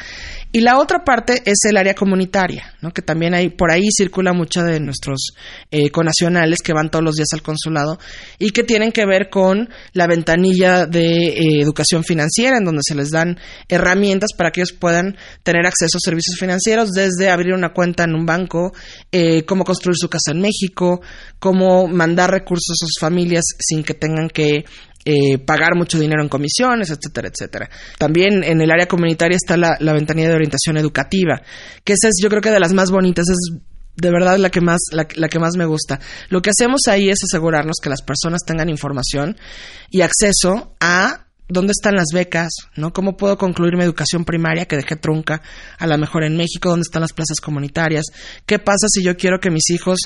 Y 0.50 0.61
la 0.61 0.79
otra 0.79 1.05
parte 1.05 1.43
es 1.45 1.59
el 1.69 1.76
área 1.76 1.95
comunitaria, 1.95 2.75
¿no? 2.81 2.91
que 2.91 3.03
también 3.03 3.35
hay, 3.35 3.50
por 3.50 3.71
ahí 3.71 3.88
circula 3.97 4.33
mucha 4.33 4.62
de 4.65 4.81
nuestros 4.81 5.35
conacionales 5.93 6.61
que 6.62 6.73
van 6.73 6.91
todos 6.91 7.05
los 7.05 7.17
días 7.17 7.29
al 7.33 7.43
consulado 7.43 7.99
y 8.38 8.50
que 8.50 8.62
tienen 8.62 8.93
que 8.93 9.07
ver 9.07 9.28
con 9.31 9.69
la 9.93 10.07
ventanilla 10.07 10.87
de 10.87 11.28
eh, 11.28 11.61
educación 11.61 12.05
financiera, 12.05 12.59
en 12.59 12.64
donde 12.64 12.83
se 12.83 12.95
les 12.95 13.11
dan 13.11 13.38
herramientas 13.69 14.31
para 14.37 14.50
que 14.50 14.61
ellos 14.61 14.73
puedan 14.73 15.16
tener 15.43 15.66
acceso 15.66 15.99
a 15.99 16.00
servicios 16.00 16.37
financieros, 16.38 16.93
desde 16.93 17.31
abrir 17.31 17.55
una 17.55 17.73
cuenta 17.73 18.05
en 18.05 18.14
un 18.14 18.26
banco, 18.26 18.73
eh, 19.12 19.45
cómo 19.45 19.64
construir 19.64 19.97
su 19.97 20.09
casa 20.09 20.33
en 20.33 20.40
México, 20.40 21.00
cómo 21.38 21.87
mandar 21.88 22.31
recursos 22.31 22.76
a 22.83 22.87
sus 22.87 22.99
familias 23.00 23.45
sin 23.59 23.83
que 23.83 23.95
tengan 23.95 24.28
que 24.28 24.64
eh, 25.09 25.38
pagar 25.38 25.76
mucho 25.76 26.00
dinero 26.00 26.21
en 26.21 26.28
comisiones, 26.28 26.90
etcétera, 26.90 27.28
etcétera. 27.28 27.71
También 27.97 28.43
en 28.43 28.61
el 28.61 28.71
área 28.73 28.87
comunitaria 28.87 29.37
está 29.37 29.57
la, 29.57 29.76
la 29.78 29.93
ventanilla 29.93 30.31
de 30.31 30.35
orientación 30.35 30.76
educativa, 30.76 31.43
que 31.85 31.93
esa 31.93 32.09
es 32.09 32.16
yo 32.21 32.28
creo 32.28 32.43
que 32.43 32.50
de 32.50 32.59
las 32.59 32.73
más 32.73 32.90
bonitas, 32.90 33.26
de 33.97 34.11
verdad 34.11 34.38
la 34.38 34.50
que 34.50 34.61
más 34.61 34.81
la, 34.93 35.07
que 35.07 35.38
más 35.38 35.57
me 35.57 35.67
gusta. 35.67 36.00
Lo 36.29 36.43
que 36.43 36.50
hacemos 36.50 36.83
ahí 36.88 37.09
es 37.09 37.19
asegurarnos 37.25 37.76
que 37.83 37.91
las 37.91 38.03
personas 38.03 38.43
tengan 38.47 38.69
información 38.69 39.37
y 39.91 40.03
acceso 40.03 40.75
a 40.81 41.23
¿Dónde 41.49 41.71
están 41.71 41.95
las 41.95 42.09
becas? 42.12 42.50
¿No? 42.75 42.93
¿Cómo 42.93 43.17
puedo 43.17 43.38
concluir 43.38 43.76
mi 43.76 43.85
educación 43.85 44.25
primaria 44.25 44.65
que 44.65 44.75
dejé 44.75 44.97
trunca 44.97 45.43
a 45.79 45.87
la 45.87 45.97
mejor 45.97 46.25
en 46.25 46.37
México? 46.37 46.71
¿Dónde 46.71 46.83
están 46.83 47.03
las 47.03 47.12
plazas 47.12 47.41
comunitarias? 47.41 48.07
¿Qué 48.47 48.59
pasa 48.59 48.88
si 48.88 49.05
yo 49.05 49.17
quiero 49.17 49.38
que 49.38 49.53
mis 49.53 49.71
hijos 49.71 50.00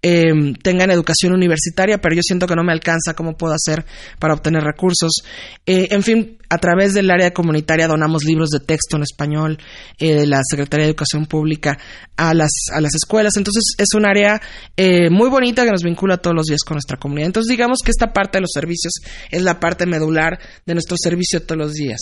eh, 0.00 0.32
tengan 0.62 0.90
educación 0.90 1.34
universitaria, 1.34 2.00
pero 2.00 2.14
yo 2.14 2.22
siento 2.22 2.46
que 2.46 2.54
no 2.54 2.64
me 2.64 2.72
alcanza? 2.72 3.12
¿Cómo 3.14 3.36
puedo 3.36 3.52
hacer 3.52 3.84
para 4.18 4.32
obtener 4.32 4.64
recursos? 4.64 5.22
Eh, 5.66 5.88
en 5.90 6.02
fin, 6.02 6.35
a 6.48 6.58
través 6.58 6.94
del 6.94 7.10
área 7.10 7.32
comunitaria 7.32 7.88
donamos 7.88 8.24
libros 8.24 8.50
de 8.50 8.60
texto 8.60 8.96
en 8.96 9.02
español 9.02 9.58
eh, 9.98 10.14
de 10.14 10.26
la 10.26 10.40
Secretaría 10.48 10.84
de 10.86 10.90
Educación 10.90 11.26
Pública 11.26 11.78
a 12.16 12.34
las, 12.34 12.50
a 12.72 12.80
las 12.80 12.94
escuelas. 12.94 13.36
Entonces 13.36 13.74
es 13.78 13.94
un 13.94 14.06
área 14.06 14.40
eh, 14.76 15.10
muy 15.10 15.28
bonita 15.28 15.64
que 15.64 15.70
nos 15.70 15.82
vincula 15.82 16.18
todos 16.18 16.36
los 16.36 16.46
días 16.46 16.60
con 16.66 16.76
nuestra 16.76 16.96
comunidad. 16.96 17.26
Entonces 17.26 17.50
digamos 17.50 17.80
que 17.84 17.90
esta 17.90 18.12
parte 18.12 18.38
de 18.38 18.42
los 18.42 18.50
servicios 18.52 18.94
es 19.30 19.42
la 19.42 19.60
parte 19.60 19.86
medular 19.86 20.38
de 20.64 20.74
nuestro 20.74 20.96
servicio 20.98 21.42
todos 21.42 21.58
los 21.58 21.72
días. 21.72 22.00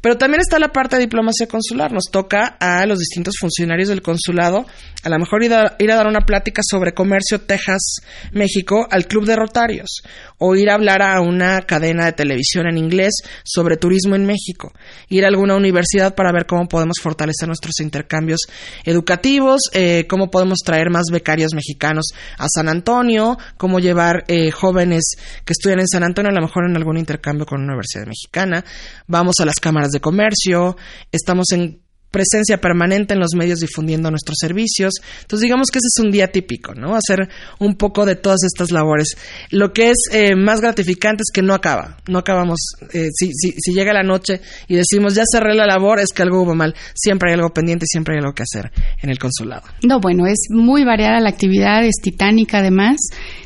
Pero 0.00 0.16
también 0.16 0.40
está 0.40 0.58
la 0.58 0.72
parte 0.72 0.96
de 0.96 1.02
diplomacia 1.02 1.46
consular. 1.46 1.92
Nos 1.92 2.04
toca 2.10 2.56
a 2.58 2.86
los 2.86 2.98
distintos 2.98 3.34
funcionarios 3.38 3.88
del 3.88 4.00
consulado, 4.00 4.66
a 5.02 5.08
lo 5.08 5.18
mejor 5.18 5.42
ir 5.42 5.52
a, 5.54 5.76
dar 5.78 6.06
una 6.06 6.20
plática 6.20 6.62
sobre 6.64 6.92
comercio 6.92 7.40
Texas, 7.40 7.96
México, 8.32 8.86
al 8.90 9.06
Club 9.06 9.26
de 9.26 9.36
Rotarios, 9.36 10.02
o 10.38 10.56
ir 10.56 10.70
a 10.70 10.74
hablar 10.74 11.02
a 11.02 11.20
una 11.20 11.60
cadena 11.60 12.06
de 12.06 12.12
televisión 12.12 12.66
en 12.66 12.78
inglés 12.78 13.14
sobre 13.44 13.76
turismo 13.76 14.14
en 14.14 14.26
México, 14.26 14.72
ir 15.08 15.24
a 15.24 15.28
alguna 15.28 15.56
universidad 15.56 16.14
para 16.14 16.32
ver 16.32 16.46
cómo 16.46 16.66
podemos 16.66 16.96
fortalecer 17.00 17.46
nuestros 17.46 17.80
intercambios 17.80 18.40
educativos, 18.84 19.62
eh, 19.72 20.06
cómo 20.08 20.30
podemos 20.30 20.58
traer 20.64 20.90
más 20.90 21.06
becarios 21.10 21.54
mexicanos 21.54 22.06
a 22.38 22.46
San 22.48 22.68
Antonio, 22.68 23.38
cómo 23.56 23.80
llevar 23.80 24.24
eh, 24.28 24.50
jóvenes 24.50 25.12
que 25.44 25.52
estudian 25.52 25.80
en 25.80 25.88
San 25.88 26.04
Antonio 26.04 26.30
a 26.30 26.34
lo 26.34 26.46
mejor 26.46 26.68
en 26.68 26.76
algún 26.76 26.96
intercambio 26.96 27.46
con 27.46 27.60
una 27.60 27.72
universidad 27.72 28.06
mexicana. 28.06 28.64
Vamos 29.06 29.36
a 29.40 29.44
las 29.44 29.56
cámaras 29.56 29.89
de 29.92 30.00
comercio, 30.00 30.76
estamos 31.12 31.52
en 31.52 31.80
presencia 32.10 32.60
permanente 32.60 33.14
en 33.14 33.20
los 33.20 33.34
medios 33.34 33.60
difundiendo 33.60 34.10
nuestros 34.10 34.36
servicios. 34.40 34.94
Entonces, 35.22 35.42
digamos 35.42 35.68
que 35.70 35.78
ese 35.78 35.88
es 35.96 36.04
un 36.04 36.10
día 36.10 36.30
típico, 36.30 36.74
¿no? 36.74 36.94
Hacer 36.94 37.28
un 37.58 37.76
poco 37.76 38.04
de 38.04 38.16
todas 38.16 38.40
estas 38.44 38.70
labores. 38.70 39.16
Lo 39.50 39.72
que 39.72 39.90
es 39.90 39.98
eh, 40.12 40.34
más 40.34 40.60
gratificante 40.60 41.22
es 41.22 41.32
que 41.32 41.42
no 41.42 41.54
acaba, 41.54 41.98
no 42.08 42.18
acabamos. 42.18 42.58
Eh, 42.92 43.08
si, 43.12 43.30
si, 43.32 43.52
si, 43.52 43.72
llega 43.72 43.92
la 43.92 44.02
noche 44.02 44.40
y 44.66 44.74
decimos 44.74 45.14
ya 45.14 45.22
cerré 45.30 45.54
la 45.54 45.66
labor, 45.66 46.00
es 46.00 46.08
que 46.14 46.22
algo 46.22 46.42
hubo 46.42 46.54
mal. 46.54 46.74
Siempre 46.94 47.30
hay 47.30 47.36
algo 47.36 47.50
pendiente 47.50 47.86
siempre 47.86 48.14
hay 48.14 48.20
algo 48.20 48.34
que 48.34 48.42
hacer 48.42 48.70
en 49.00 49.10
el 49.10 49.18
consulado. 49.18 49.62
No, 49.82 50.00
bueno, 50.00 50.26
es 50.26 50.48
muy 50.50 50.84
variada 50.84 51.20
la 51.20 51.30
actividad, 51.30 51.84
es 51.84 51.96
titánica 52.02 52.58
además. 52.58 52.96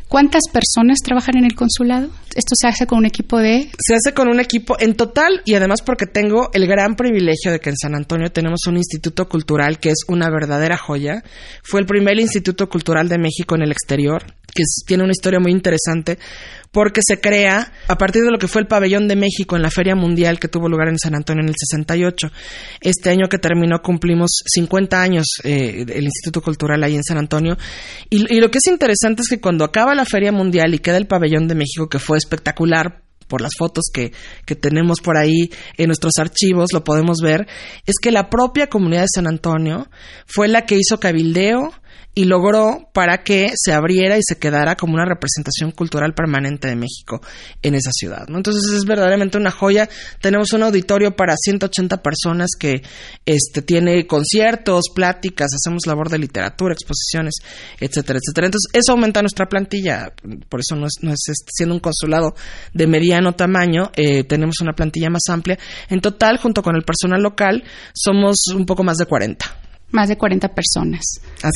¿Cuántas 0.08 0.42
personas 0.52 0.98
trabajan 1.04 1.38
en 1.38 1.44
el 1.44 1.54
consulado? 1.54 2.08
¿Esto 2.34 2.54
se 2.60 2.68
hace 2.68 2.86
con 2.86 2.98
un 2.98 3.06
equipo 3.06 3.38
de...? 3.38 3.70
Se 3.78 3.94
hace 3.94 4.12
con 4.14 4.28
un 4.28 4.40
equipo 4.40 4.76
en 4.78 4.94
total 4.94 5.42
y 5.44 5.54
además 5.54 5.82
porque 5.82 6.06
tengo 6.06 6.50
el 6.52 6.66
gran 6.66 6.94
privilegio 6.94 7.50
de 7.50 7.60
que 7.60 7.70
en 7.70 7.76
San 7.76 7.94
Antonio 7.94 8.30
tenemos 8.30 8.66
un 8.66 8.76
instituto 8.76 9.28
cultural 9.28 9.78
que 9.78 9.90
es 9.90 10.04
una 10.08 10.30
verdadera 10.30 10.76
joya. 10.76 11.22
Fue 11.62 11.80
el 11.80 11.86
primer 11.86 12.18
instituto 12.20 12.68
cultural 12.68 13.08
de 13.08 13.18
México 13.18 13.54
en 13.54 13.62
el 13.62 13.72
exterior, 13.72 14.24
que 14.52 14.62
tiene 14.86 15.02
una 15.04 15.12
historia 15.12 15.40
muy 15.40 15.52
interesante 15.52 16.18
porque 16.74 17.00
se 17.06 17.20
crea 17.20 17.72
a 17.86 17.96
partir 17.96 18.24
de 18.24 18.32
lo 18.32 18.38
que 18.38 18.48
fue 18.48 18.60
el 18.60 18.66
pabellón 18.66 19.06
de 19.06 19.14
México 19.14 19.54
en 19.54 19.62
la 19.62 19.70
Feria 19.70 19.94
Mundial 19.94 20.40
que 20.40 20.48
tuvo 20.48 20.68
lugar 20.68 20.88
en 20.88 20.98
San 20.98 21.14
Antonio 21.14 21.42
en 21.42 21.48
el 21.48 21.54
68. 21.56 22.30
Este 22.80 23.10
año 23.10 23.28
que 23.28 23.38
terminó 23.38 23.80
cumplimos 23.80 24.42
50 24.44 25.00
años 25.00 25.24
eh, 25.44 25.86
el 25.88 26.04
Instituto 26.04 26.42
Cultural 26.42 26.82
ahí 26.82 26.96
en 26.96 27.04
San 27.04 27.16
Antonio. 27.16 27.56
Y, 28.10 28.40
lo 28.40 28.50
que 28.50 28.58
es 28.58 28.66
interesante 28.66 29.22
es 29.22 29.28
que 29.28 29.40
cuando 29.40 29.64
acaba 29.64 29.94
la 29.94 30.04
Feria 30.04 30.32
Mundial 30.32 30.74
y 30.74 30.80
queda 30.80 30.96
el 30.96 31.06
pabellón 31.06 31.46
de 31.46 31.54
México, 31.54 31.88
que 31.88 32.00
fue 32.00 32.18
espectacular 32.18 33.04
por 33.28 33.40
las 33.40 33.52
fotos 33.56 33.84
que, 33.94 34.12
que, 34.44 34.56
tenemos 34.56 35.00
por 35.00 35.16
ahí 35.16 35.50
en 35.78 35.86
nuestros 35.86 36.14
archivos, 36.18 36.72
lo 36.72 36.82
podemos 36.82 37.18
ver, 37.22 37.46
es 37.86 37.94
que 38.02 38.10
la 38.10 38.28
propia 38.28 38.66
comunidad 38.66 39.02
de 39.02 39.08
San 39.14 39.28
Antonio 39.28 39.88
fue 40.26 40.48
la 40.48 40.66
que 40.66 40.76
hizo 40.76 40.98
cabildeo, 40.98 41.72
y 42.14 42.24
logró 42.24 42.88
para 42.92 43.24
que 43.24 43.52
se 43.56 43.72
abriera 43.72 44.16
y 44.16 44.22
se 44.22 44.36
quedara 44.38 44.76
como 44.76 44.94
una 44.94 45.04
representación 45.04 45.72
cultural 45.72 46.14
permanente 46.14 46.68
de 46.68 46.76
México 46.76 47.20
en 47.62 47.74
esa 47.74 47.90
ciudad. 47.92 48.28
¿no? 48.28 48.36
Entonces 48.36 48.72
es 48.72 48.84
verdaderamente 48.84 49.36
una 49.36 49.50
joya. 49.50 49.88
Tenemos 50.20 50.52
un 50.52 50.62
auditorio 50.62 51.16
para 51.16 51.34
180 51.36 52.02
personas 52.02 52.50
que 52.58 52.82
este, 53.26 53.62
tiene 53.62 54.06
conciertos, 54.06 54.84
pláticas, 54.94 55.50
hacemos 55.54 55.86
labor 55.86 56.08
de 56.08 56.18
literatura, 56.18 56.74
exposiciones, 56.74 57.34
etcétera, 57.80 58.20
etcétera. 58.22 58.46
Entonces 58.46 58.70
eso 58.72 58.92
aumenta 58.92 59.20
nuestra 59.20 59.46
plantilla, 59.46 60.12
por 60.48 60.60
eso 60.60 60.76
no 60.76 60.86
es, 60.86 60.94
no 61.00 61.12
es 61.12 61.20
siendo 61.48 61.74
un 61.74 61.80
consulado 61.80 62.34
de 62.72 62.86
mediano 62.86 63.34
tamaño, 63.34 63.90
eh, 63.96 64.22
tenemos 64.24 64.60
una 64.60 64.72
plantilla 64.72 65.10
más 65.10 65.22
amplia. 65.28 65.58
En 65.88 66.00
total, 66.00 66.38
junto 66.38 66.62
con 66.62 66.76
el 66.76 66.84
personal 66.84 67.20
local, 67.20 67.64
somos 67.92 68.36
un 68.54 68.66
poco 68.66 68.84
más 68.84 68.98
de 68.98 69.06
40 69.06 69.63
más 69.94 70.08
de 70.08 70.16
40 70.16 70.48
personas. 70.48 71.02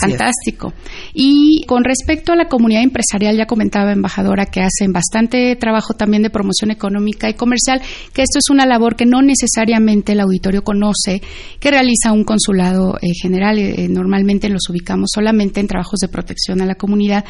Fantástico. 0.01 0.73
Y 1.13 1.65
con 1.67 1.85
respecto 1.85 2.33
a 2.33 2.37
la 2.37 2.49
comunidad 2.49 2.83
empresarial, 2.83 3.37
ya 3.37 3.47
comentaba 3.47 3.93
embajadora 3.93 4.47
que 4.47 4.61
hacen 4.61 4.93
bastante 4.93 5.57
trabajo 5.57 5.95
también 5.95 6.23
de 6.23 6.31
promoción 6.31 6.71
económica 6.71 7.29
y 7.29 7.35
comercial, 7.35 7.83
que 8.13 8.23
esto 8.23 8.39
es 8.39 8.51
una 8.51 8.67
labor 8.67 8.97
que 8.97 9.07
no 9.07 9.23
necesariamente 9.23 10.13
el 10.13 10.21
auditorio 10.21 10.63
conoce, 10.63 11.21
que 11.59 11.71
realiza 11.71 12.13
un 12.13 12.25
consulado 12.25 12.97
eh, 13.03 13.09
general. 13.21 13.59
Eh, 13.59 13.89
normalmente 13.89 14.49
los 14.49 14.63
ubicamos 14.71 15.11
solamente 15.13 15.61
en 15.61 15.67
trabajos 15.67 15.99
de 16.01 16.09
protección 16.09 16.61
a 16.61 16.67
la 16.67 16.77
comunidad. 16.77 17.25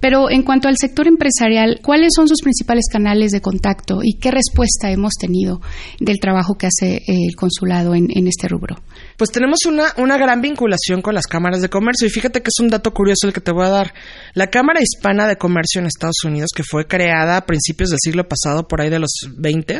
Pero 0.00 0.30
en 0.30 0.42
cuanto 0.42 0.68
al 0.68 0.76
sector 0.76 1.08
empresarial, 1.08 1.80
¿cuáles 1.82 2.12
son 2.14 2.28
sus 2.28 2.40
principales 2.40 2.84
canales 2.90 3.32
de 3.32 3.40
contacto 3.40 4.00
y 4.02 4.18
qué 4.18 4.30
respuesta 4.30 4.90
hemos 4.90 5.14
tenido 5.14 5.60
del 5.98 6.18
trabajo 6.20 6.54
que 6.54 6.66
hace 6.66 6.96
eh, 6.96 7.02
el 7.28 7.34
consulado 7.34 7.94
en, 7.94 8.08
en 8.14 8.28
este 8.28 8.48
rubro? 8.48 8.76
Pues 9.16 9.30
tenemos 9.30 9.58
una, 9.66 9.92
una 9.98 10.16
gran 10.16 10.40
vinculación 10.52 11.02
con 11.02 11.14
las 11.14 11.26
cámaras 11.26 11.60
de 11.60 11.68
comercio. 11.68 12.06
Y 12.06 12.10
fíjate 12.10 12.42
que 12.42 12.48
es 12.48 12.60
un 12.60 12.68
dato 12.68 12.92
curioso 12.92 13.26
el 13.26 13.32
que 13.32 13.40
te 13.40 13.52
voy 13.52 13.66
a 13.66 13.70
dar. 13.70 13.94
La 14.34 14.48
Cámara 14.48 14.80
Hispana 14.80 15.26
de 15.26 15.36
Comercio 15.36 15.80
en 15.80 15.86
Estados 15.86 16.24
Unidos, 16.24 16.50
que 16.54 16.62
fue 16.62 16.86
creada 16.86 17.36
a 17.36 17.46
principios 17.46 17.90
del 17.90 17.98
siglo 18.00 18.28
pasado, 18.28 18.68
por 18.68 18.80
ahí 18.80 18.90
de 18.90 18.98
los 18.98 19.10
20, 19.36 19.78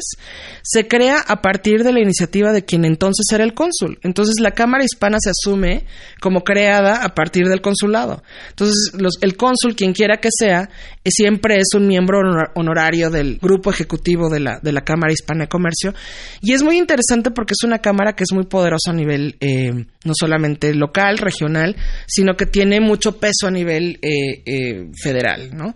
se 0.62 0.88
crea 0.88 1.20
a 1.20 1.42
partir 1.42 1.84
de 1.84 1.92
la 1.92 2.00
iniciativa 2.00 2.52
de 2.52 2.64
quien 2.64 2.84
entonces 2.84 3.26
era 3.32 3.44
el 3.44 3.54
cónsul. 3.54 3.98
Entonces 4.02 4.36
la 4.40 4.52
Cámara 4.52 4.84
Hispana 4.84 5.18
se 5.20 5.30
asume 5.30 5.84
como 6.20 6.42
creada 6.42 7.04
a 7.04 7.14
partir 7.14 7.46
del 7.48 7.60
consulado. 7.60 8.22
Entonces 8.50 8.92
los, 8.98 9.18
el 9.20 9.36
cónsul, 9.36 9.76
quien 9.76 9.92
quiera 9.92 10.18
que 10.18 10.28
sea, 10.30 10.70
siempre 11.04 11.56
es 11.58 11.74
un 11.74 11.86
miembro 11.86 12.20
honorario 12.54 13.10
del 13.10 13.38
grupo 13.38 13.70
ejecutivo 13.70 14.30
de 14.30 14.40
la, 14.40 14.58
de 14.62 14.72
la 14.72 14.82
Cámara 14.82 15.12
Hispana 15.12 15.44
de 15.44 15.48
Comercio. 15.48 15.94
Y 16.40 16.52
es 16.52 16.62
muy 16.62 16.78
interesante 16.78 17.30
porque 17.30 17.52
es 17.52 17.64
una 17.64 17.78
cámara 17.78 18.14
que 18.14 18.24
es 18.24 18.32
muy 18.32 18.44
poderosa 18.44 18.90
a 18.90 18.94
nivel 18.94 19.36
eh, 19.40 19.72
no 20.04 20.12
solamente 20.14 20.61
local, 20.74 21.18
regional, 21.18 21.76
sino 22.06 22.34
que 22.34 22.46
tiene 22.46 22.80
mucho 22.80 23.18
peso 23.18 23.46
a 23.46 23.50
nivel 23.50 23.98
eh, 24.02 24.42
eh, 24.46 24.90
federal, 24.94 25.50
¿no? 25.54 25.74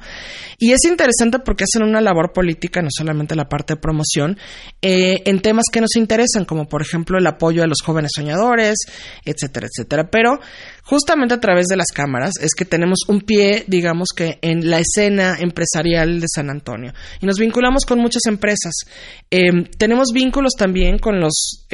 Y 0.59 0.73
es 0.73 0.85
interesante 0.89 1.39
porque 1.45 1.65
hacen 1.65 1.83
una 1.83 2.01
labor 2.01 2.33
política, 2.33 2.81
no 2.81 2.89
solamente 2.91 3.35
la 3.35 3.49
parte 3.49 3.75
de 3.75 3.81
promoción, 3.81 4.39
eh, 4.81 5.23
en 5.27 5.41
temas 5.41 5.65
que 5.71 5.81
nos 5.81 5.97
interesan, 5.97 6.45
como 6.45 6.69
por 6.69 6.83
ejemplo 6.83 7.19
el 7.19 7.27
apoyo 7.27 7.63
a 7.63 7.67
los 7.67 7.83
jóvenes 7.85 8.13
soñadores, 8.15 8.77
etcétera, 9.25 9.67
etcétera. 9.67 10.09
Pero 10.11 10.39
justamente 10.83 11.35
a 11.35 11.41
través 11.41 11.67
de 11.67 11.77
las 11.77 11.89
cámaras 11.93 12.33
es 12.41 12.55
que 12.55 12.65
tenemos 12.65 13.01
un 13.09 13.21
pie, 13.21 13.65
digamos 13.67 14.09
que 14.17 14.39
en 14.43 14.71
la 14.71 14.81
escena 14.81 15.37
empresarial 15.41 16.21
de 16.21 16.27
San 16.33 16.49
Antonio. 16.51 16.93
Y 17.21 17.27
nos 17.27 17.39
vinculamos 17.39 17.85
con 17.85 17.99
muchas 17.99 18.23
empresas. 18.27 18.73
tenemos 19.79 20.09
vínculos 20.13 20.53
también 20.57 20.99
con 20.99 21.21
los 21.21 21.67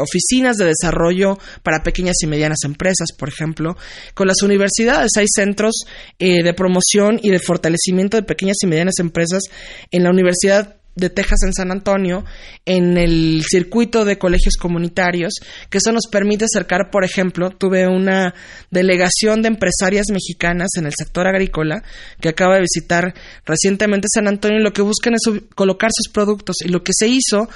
oficinas 0.00 0.56
de 0.56 0.66
desarrollo 0.66 1.38
para 1.62 1.82
pequeñas 1.82 2.16
y 2.22 2.26
medianas 2.26 2.58
empresas, 2.64 3.08
por 3.16 3.28
ejemplo. 3.28 3.76
Con 4.14 4.26
las 4.26 4.42
universidades 4.42 5.12
hay 5.16 5.26
centros 5.32 5.84
eh, 6.18 6.42
de 6.42 6.54
promoción 6.54 7.20
y 7.22 7.30
de 7.30 7.38
fortalecimiento 7.38 8.16
de 8.16 8.22
pequeñas 8.22 8.56
y 8.62 8.66
medianas 8.66 8.98
empresas 8.98 9.42
en 9.90 10.04
la 10.04 10.10
Universidad 10.10 10.76
de 10.96 11.08
Texas 11.08 11.38
en 11.44 11.52
San 11.52 11.70
Antonio, 11.70 12.24
en 12.66 12.98
el 12.98 13.42
circuito 13.48 14.04
de 14.04 14.18
colegios 14.18 14.56
comunitarios, 14.56 15.34
que 15.70 15.78
eso 15.78 15.92
nos 15.92 16.06
permite 16.08 16.44
acercar, 16.44 16.90
por 16.90 17.04
ejemplo, 17.04 17.50
tuve 17.50 17.86
una 17.86 18.34
delegación 18.70 19.40
de 19.40 19.48
empresarias 19.48 20.06
mexicanas 20.12 20.68
en 20.76 20.86
el 20.86 20.92
sector 20.96 21.26
agrícola 21.26 21.82
que 22.20 22.28
acaba 22.28 22.56
de 22.56 22.62
visitar 22.62 23.14
recientemente 23.46 24.08
San 24.12 24.28
Antonio 24.28 24.58
y 24.58 24.64
lo 24.64 24.72
que 24.72 24.82
buscan 24.82 25.14
es 25.14 25.22
colocar 25.54 25.90
sus 25.92 26.12
productos 26.12 26.56
y 26.64 26.68
lo 26.68 26.82
que 26.82 26.92
se 26.94 27.08
hizo 27.08 27.48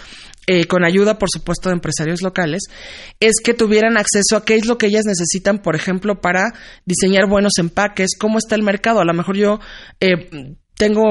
eh, 0.47 0.67
con 0.67 0.85
ayuda, 0.85 1.19
por 1.19 1.29
supuesto, 1.31 1.69
de 1.69 1.75
empresarios 1.75 2.23
locales, 2.23 2.63
es 3.21 3.37
que 3.43 3.55
tuvieran 3.55 3.97
acceso 3.97 4.37
a 4.37 4.45
qué 4.45 4.57
es 4.57 4.67
lo 4.67 4.79
que 4.79 4.87
ellas 4.87 5.05
necesitan, 5.07 5.61
por 5.61 5.77
ejemplo, 5.77 6.21
para 6.21 6.53
diseñar 6.85 7.29
buenos 7.29 7.53
empaques, 7.59 8.17
cómo 8.19 8.39
está 8.39 8.55
el 8.55 8.63
mercado. 8.63 9.01
A 9.01 9.05
lo 9.05 9.15
mejor 9.15 9.37
yo 9.37 9.61
eh, 10.01 10.57
tengo 10.77 11.03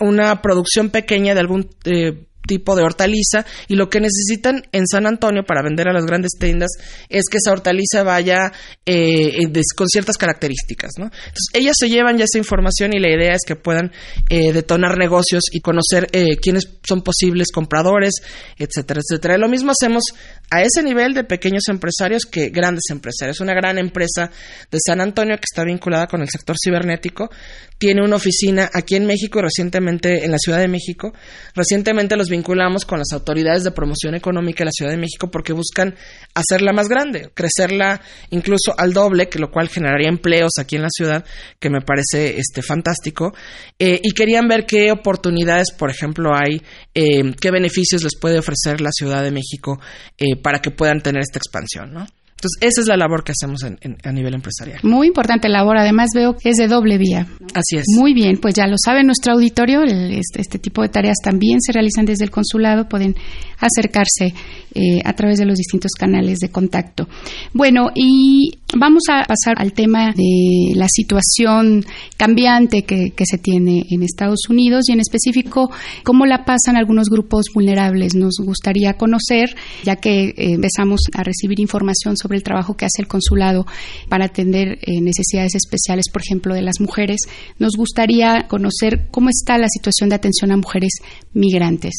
una 0.00 0.42
producción 0.42 0.90
pequeña 0.90 1.34
de 1.34 1.40
algún 1.40 1.68
eh, 1.84 2.27
tipo 2.48 2.74
de 2.74 2.82
hortaliza 2.82 3.46
y 3.68 3.76
lo 3.76 3.88
que 3.88 4.00
necesitan 4.00 4.64
en 4.72 4.88
San 4.88 5.06
Antonio 5.06 5.44
para 5.44 5.62
vender 5.62 5.88
a 5.88 5.92
las 5.92 6.04
grandes 6.04 6.32
tiendas 6.40 6.70
es 7.08 7.26
que 7.30 7.36
esa 7.36 7.52
hortaliza 7.52 8.02
vaya 8.02 8.52
eh, 8.84 9.46
con 9.76 9.86
ciertas 9.86 10.16
características, 10.16 10.92
¿no? 10.98 11.04
Entonces 11.04 11.48
ellas 11.52 11.76
se 11.78 11.88
llevan 11.88 12.18
ya 12.18 12.24
esa 12.24 12.38
información 12.38 12.92
y 12.94 12.98
la 12.98 13.10
idea 13.10 13.34
es 13.34 13.42
que 13.46 13.54
puedan 13.54 13.92
eh, 14.30 14.52
detonar 14.52 14.98
negocios 14.98 15.44
y 15.52 15.60
conocer 15.60 16.08
eh, 16.12 16.38
quiénes 16.38 16.64
son 16.82 17.02
posibles 17.02 17.48
compradores, 17.52 18.14
etcétera, 18.56 19.00
etcétera. 19.00 19.38
lo 19.38 19.48
mismo 19.48 19.70
hacemos 19.70 20.02
a 20.50 20.62
ese 20.62 20.82
nivel 20.82 21.12
de 21.12 21.24
pequeños 21.24 21.68
empresarios 21.68 22.24
que 22.24 22.48
grandes 22.48 22.84
empresarios. 22.90 23.40
Una 23.40 23.54
gran 23.54 23.78
empresa 23.78 24.30
de 24.70 24.78
San 24.84 25.00
Antonio 25.00 25.36
que 25.36 25.44
está 25.48 25.64
vinculada 25.64 26.06
con 26.06 26.22
el 26.22 26.28
sector 26.28 26.56
cibernético 26.62 27.30
tiene 27.76 28.02
una 28.02 28.16
oficina 28.16 28.68
aquí 28.72 28.96
en 28.96 29.06
México 29.06 29.38
y 29.38 29.42
recientemente 29.42 30.24
en 30.24 30.32
la 30.32 30.38
Ciudad 30.38 30.58
de 30.58 30.68
México. 30.68 31.12
Recientemente 31.54 32.16
los 32.16 32.28
vinculamos 32.38 32.84
con 32.84 32.98
las 32.98 33.12
autoridades 33.12 33.64
de 33.64 33.72
promoción 33.72 34.14
económica 34.14 34.60
de 34.60 34.66
la 34.66 34.72
Ciudad 34.72 34.92
de 34.92 34.96
México 34.96 35.30
porque 35.30 35.52
buscan 35.52 35.94
hacerla 36.34 36.72
más 36.72 36.88
grande, 36.88 37.30
crecerla 37.34 38.00
incluso 38.30 38.74
al 38.76 38.92
doble, 38.92 39.28
que 39.28 39.38
lo 39.38 39.50
cual 39.50 39.68
generaría 39.68 40.08
empleos 40.08 40.52
aquí 40.58 40.76
en 40.76 40.82
la 40.82 40.88
ciudad, 40.90 41.24
que 41.58 41.70
me 41.70 41.80
parece 41.80 42.38
este 42.38 42.62
fantástico. 42.62 43.34
Eh, 43.78 44.00
y 44.02 44.12
querían 44.12 44.48
ver 44.48 44.66
qué 44.66 44.92
oportunidades, 44.92 45.72
por 45.72 45.90
ejemplo, 45.90 46.34
hay, 46.34 46.62
eh, 46.94 47.34
qué 47.40 47.50
beneficios 47.50 48.02
les 48.02 48.18
puede 48.18 48.38
ofrecer 48.38 48.80
la 48.80 48.90
Ciudad 48.92 49.22
de 49.22 49.30
México 49.30 49.80
eh, 50.16 50.40
para 50.40 50.60
que 50.60 50.70
puedan 50.70 51.00
tener 51.00 51.22
esta 51.22 51.38
expansión, 51.38 51.92
¿no? 51.92 52.06
Entonces, 52.38 52.58
esa 52.60 52.80
es 52.82 52.86
la 52.86 52.96
labor 52.96 53.24
que 53.24 53.32
hacemos 53.32 53.64
a 53.64 54.12
nivel 54.12 54.34
empresarial. 54.34 54.78
Muy 54.84 55.08
importante 55.08 55.48
labor, 55.48 55.76
además 55.76 56.10
veo 56.14 56.36
que 56.36 56.50
es 56.50 56.56
de 56.56 56.68
doble 56.68 56.96
vía. 56.96 57.26
Así 57.52 57.78
es. 57.78 57.84
Muy 57.96 58.14
bien, 58.14 58.38
pues 58.40 58.54
ya 58.54 58.68
lo 58.68 58.76
sabe 58.78 59.02
nuestro 59.02 59.32
auditorio, 59.32 59.82
este, 59.82 60.40
este, 60.40 60.60
tipo 60.60 60.82
de 60.82 60.88
tareas 60.88 61.16
también 61.20 61.60
se 61.60 61.72
realizan 61.72 62.04
desde 62.04 62.22
el 62.22 62.30
consulado, 62.30 62.88
pueden 62.88 63.16
acercarse 63.58 64.34
eh, 64.72 65.00
a 65.04 65.12
través 65.14 65.40
de 65.40 65.46
los 65.46 65.56
distintos 65.56 65.90
canales 65.98 66.38
de 66.38 66.50
contacto. 66.50 67.08
Bueno, 67.54 67.88
y 67.96 68.52
vamos 68.76 69.04
a 69.10 69.24
pasar 69.24 69.54
al 69.56 69.72
tema 69.72 70.12
de 70.12 70.72
la 70.74 70.86
situación 70.88 71.84
cambiante 72.16 72.82
que, 72.82 73.12
se 73.24 73.38
tiene 73.38 73.84
en 73.90 74.02
Estados 74.02 74.48
Unidos 74.48 74.88
y 74.88 74.92
en 74.92 75.00
específico 75.00 75.70
cómo 76.02 76.24
la 76.24 76.44
pasan 76.44 76.76
algunos 76.76 77.08
grupos 77.08 77.46
vulnerables. 77.54 78.14
Nos 78.14 78.36
gustaría 78.42 78.94
conocer, 78.94 79.54
ya 79.84 79.96
que 79.96 80.28
eh, 80.28 80.34
empezamos 80.54 81.02
a 81.14 81.22
recibir 81.22 81.60
información 81.60 82.16
sobre 82.16 82.38
el 82.38 82.42
trabajo 82.42 82.76
que 82.76 82.84
hace 82.84 83.02
el 83.02 83.08
consulado 83.08 83.66
para 84.08 84.26
atender 84.26 84.78
eh, 84.82 85.00
necesidades 85.00 85.54
especiales, 85.54 86.06
por 86.12 86.22
ejemplo, 86.22 86.54
de 86.54 86.62
las 86.62 86.80
mujeres, 86.80 87.20
nos 87.58 87.76
gustaría 87.76 88.46
conocer 88.48 89.08
cómo 89.10 89.28
está 89.30 89.58
la 89.58 89.68
situación 89.68 90.08
de 90.08 90.16
atención 90.16 90.52
a 90.52 90.56
mujeres 90.56 90.92
migrantes 91.32 91.94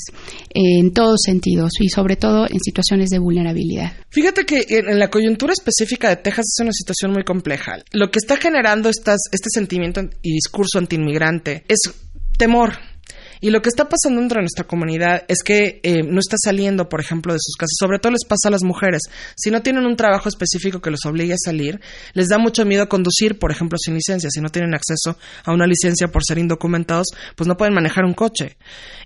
en 0.49 0.93
todos 0.93 1.21
sentidos 1.23 1.71
y 1.79 1.89
sobre 1.89 2.15
todo 2.15 2.45
en 2.49 2.59
situaciones 2.59 3.09
de 3.09 3.19
vulnerabilidad. 3.19 3.93
Fíjate 4.09 4.45
que 4.45 4.65
en 4.69 4.99
la 4.99 5.09
coyuntura 5.09 5.53
específica 5.53 6.09
de 6.09 6.17
Texas 6.17 6.58
una 6.63 6.73
situación 6.73 7.11
muy 7.11 7.23
compleja. 7.23 7.77
Lo 7.91 8.11
que 8.11 8.19
está 8.19 8.37
generando 8.37 8.89
estas, 8.89 9.19
este 9.31 9.49
sentimiento 9.53 10.01
y 10.21 10.33
discurso 10.33 10.79
antiinmigrante 10.79 11.63
es 11.67 11.79
temor, 12.37 12.73
y 13.41 13.51
lo 13.51 13.61
que 13.61 13.69
está 13.69 13.87
pasando 13.87 14.19
dentro 14.19 14.37
de 14.39 14.43
nuestra 14.43 14.67
comunidad 14.67 15.23
es 15.27 15.43
que 15.43 15.79
eh, 15.83 16.03
no 16.03 16.19
está 16.19 16.35
saliendo, 16.43 16.89
por 16.89 16.99
ejemplo, 16.99 17.33
de 17.33 17.39
sus 17.41 17.55
casas. 17.55 17.75
Sobre 17.79 17.99
todo 17.99 18.11
les 18.11 18.25
pasa 18.25 18.49
a 18.49 18.51
las 18.51 18.63
mujeres. 18.63 19.03
Si 19.35 19.49
no 19.49 19.61
tienen 19.61 19.85
un 19.85 19.95
trabajo 19.95 20.27
específico 20.27 20.81
que 20.81 20.91
los 20.91 21.05
obligue 21.05 21.33
a 21.33 21.37
salir, 21.37 21.79
les 22.13 22.27
da 22.27 22.37
mucho 22.37 22.65
miedo 22.65 22.89
conducir, 22.89 23.39
por 23.39 23.51
ejemplo, 23.51 23.77
sin 23.77 23.93
licencia. 23.93 24.29
Si 24.29 24.41
no 24.41 24.49
tienen 24.49 24.73
acceso 24.73 25.17
a 25.45 25.53
una 25.53 25.67
licencia 25.67 26.09
por 26.09 26.23
ser 26.25 26.37
indocumentados, 26.37 27.07
pues 27.35 27.47
no 27.47 27.55
pueden 27.55 27.73
manejar 27.73 28.03
un 28.03 28.13
coche. 28.13 28.57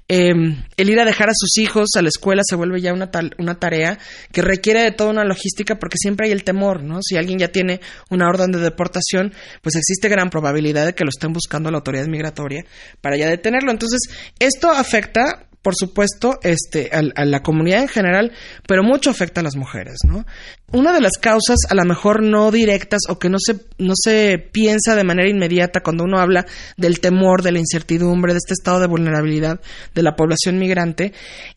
Em, 0.09 0.63
el 0.75 0.89
ir 0.89 0.99
a 0.99 1.05
dejar 1.05 1.29
a 1.29 1.33
sus 1.33 1.57
hijos 1.57 1.91
a 1.95 2.01
la 2.01 2.09
escuela 2.09 2.41
se 2.45 2.55
vuelve 2.55 2.81
ya 2.81 2.93
una, 2.93 3.09
una 3.37 3.55
tarea 3.55 3.97
que 4.31 4.41
requiere 4.41 4.81
de 4.81 4.91
toda 4.91 5.11
una 5.11 5.23
logística 5.23 5.79
porque 5.79 5.97
siempre 5.97 6.27
hay 6.27 6.33
el 6.33 6.43
temor, 6.43 6.83
¿no? 6.83 6.99
Si 7.01 7.15
alguien 7.15 7.39
ya 7.39 7.47
tiene 7.47 7.79
una 8.09 8.27
orden 8.27 8.51
de 8.51 8.59
deportación, 8.59 9.33
pues 9.61 9.75
existe 9.75 10.09
gran 10.09 10.29
probabilidad 10.29 10.85
de 10.85 10.93
que 10.93 11.05
lo 11.05 11.09
estén 11.09 11.31
buscando 11.31 11.71
la 11.71 11.77
autoridad 11.77 12.07
migratoria 12.07 12.65
para 12.99 13.17
ya 13.17 13.29
detenerlo. 13.29 13.71
Entonces, 13.71 14.01
esto 14.39 14.69
afecta 14.71 15.47
por 15.63 15.75
supuesto, 15.75 16.39
este, 16.43 16.89
a, 16.91 17.25
la 17.25 17.41
comunidad 17.41 17.81
en 17.81 17.87
general, 17.87 18.33
pero 18.67 18.83
mucho 18.83 19.09
afecta 19.09 19.39
a 19.39 19.43
las 19.43 19.55
mujeres, 19.55 19.95
¿no? 20.05 20.25
Una 20.73 20.91
de 20.91 20.99
las 20.99 21.13
causas, 21.19 21.59
a 21.69 21.73
lo 21.73 21.85
mejor 21.85 22.21
no 22.21 22.51
directas 22.51 23.03
o 23.07 23.17
que 23.17 23.29
no 23.29 23.37
se, 23.39 23.55
no 23.77 23.93
se 23.95 24.37
piensa 24.39 24.95
de 24.95 25.05
manera 25.05 25.29
inmediata 25.29 25.81
cuando 25.81 26.03
uno 26.03 26.19
habla 26.19 26.45
del 26.75 26.99
temor, 26.99 27.43
de 27.43 27.53
la 27.53 27.59
incertidumbre, 27.59 28.33
de 28.33 28.39
este 28.39 28.53
estado 28.53 28.81
de 28.81 28.87
vulnerabilidad 28.87 29.61
de 29.95 30.03
la 30.03 30.17
población 30.17 30.59
migrante, 30.59 31.13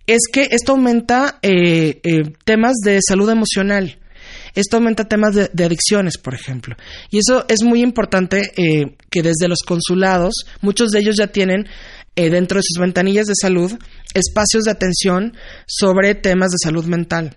es 0.06 0.22
que 0.32 0.48
esto 0.52 0.72
aumenta 0.72 1.40
eh, 1.42 2.00
eh, 2.04 2.32
temas 2.44 2.74
de 2.84 3.00
salud 3.06 3.28
emocional. 3.28 3.98
Esto 4.54 4.76
aumenta 4.76 5.04
temas 5.04 5.34
de, 5.34 5.64
adicciones, 5.64 6.16
por 6.16 6.34
ejemplo. 6.34 6.76
Y 7.10 7.18
eso 7.18 7.44
es 7.48 7.62
muy 7.62 7.82
importante 7.82 8.52
eh, 8.56 8.96
que 9.10 9.22
desde 9.22 9.48
los 9.48 9.60
consulados, 9.66 10.34
muchos 10.62 10.90
de 10.90 11.00
ellos 11.00 11.16
ya 11.16 11.26
tienen 11.26 11.66
eh, 12.16 12.30
dentro 12.30 12.58
de 12.58 12.62
sus 12.64 12.80
ventanillas 12.80 13.26
de 13.26 13.34
salud 13.40 13.72
espacios 14.14 14.64
de 14.64 14.70
atención 14.70 15.36
sobre 15.66 16.14
temas 16.14 16.50
de 16.50 16.58
salud 16.62 16.84
mental 16.86 17.36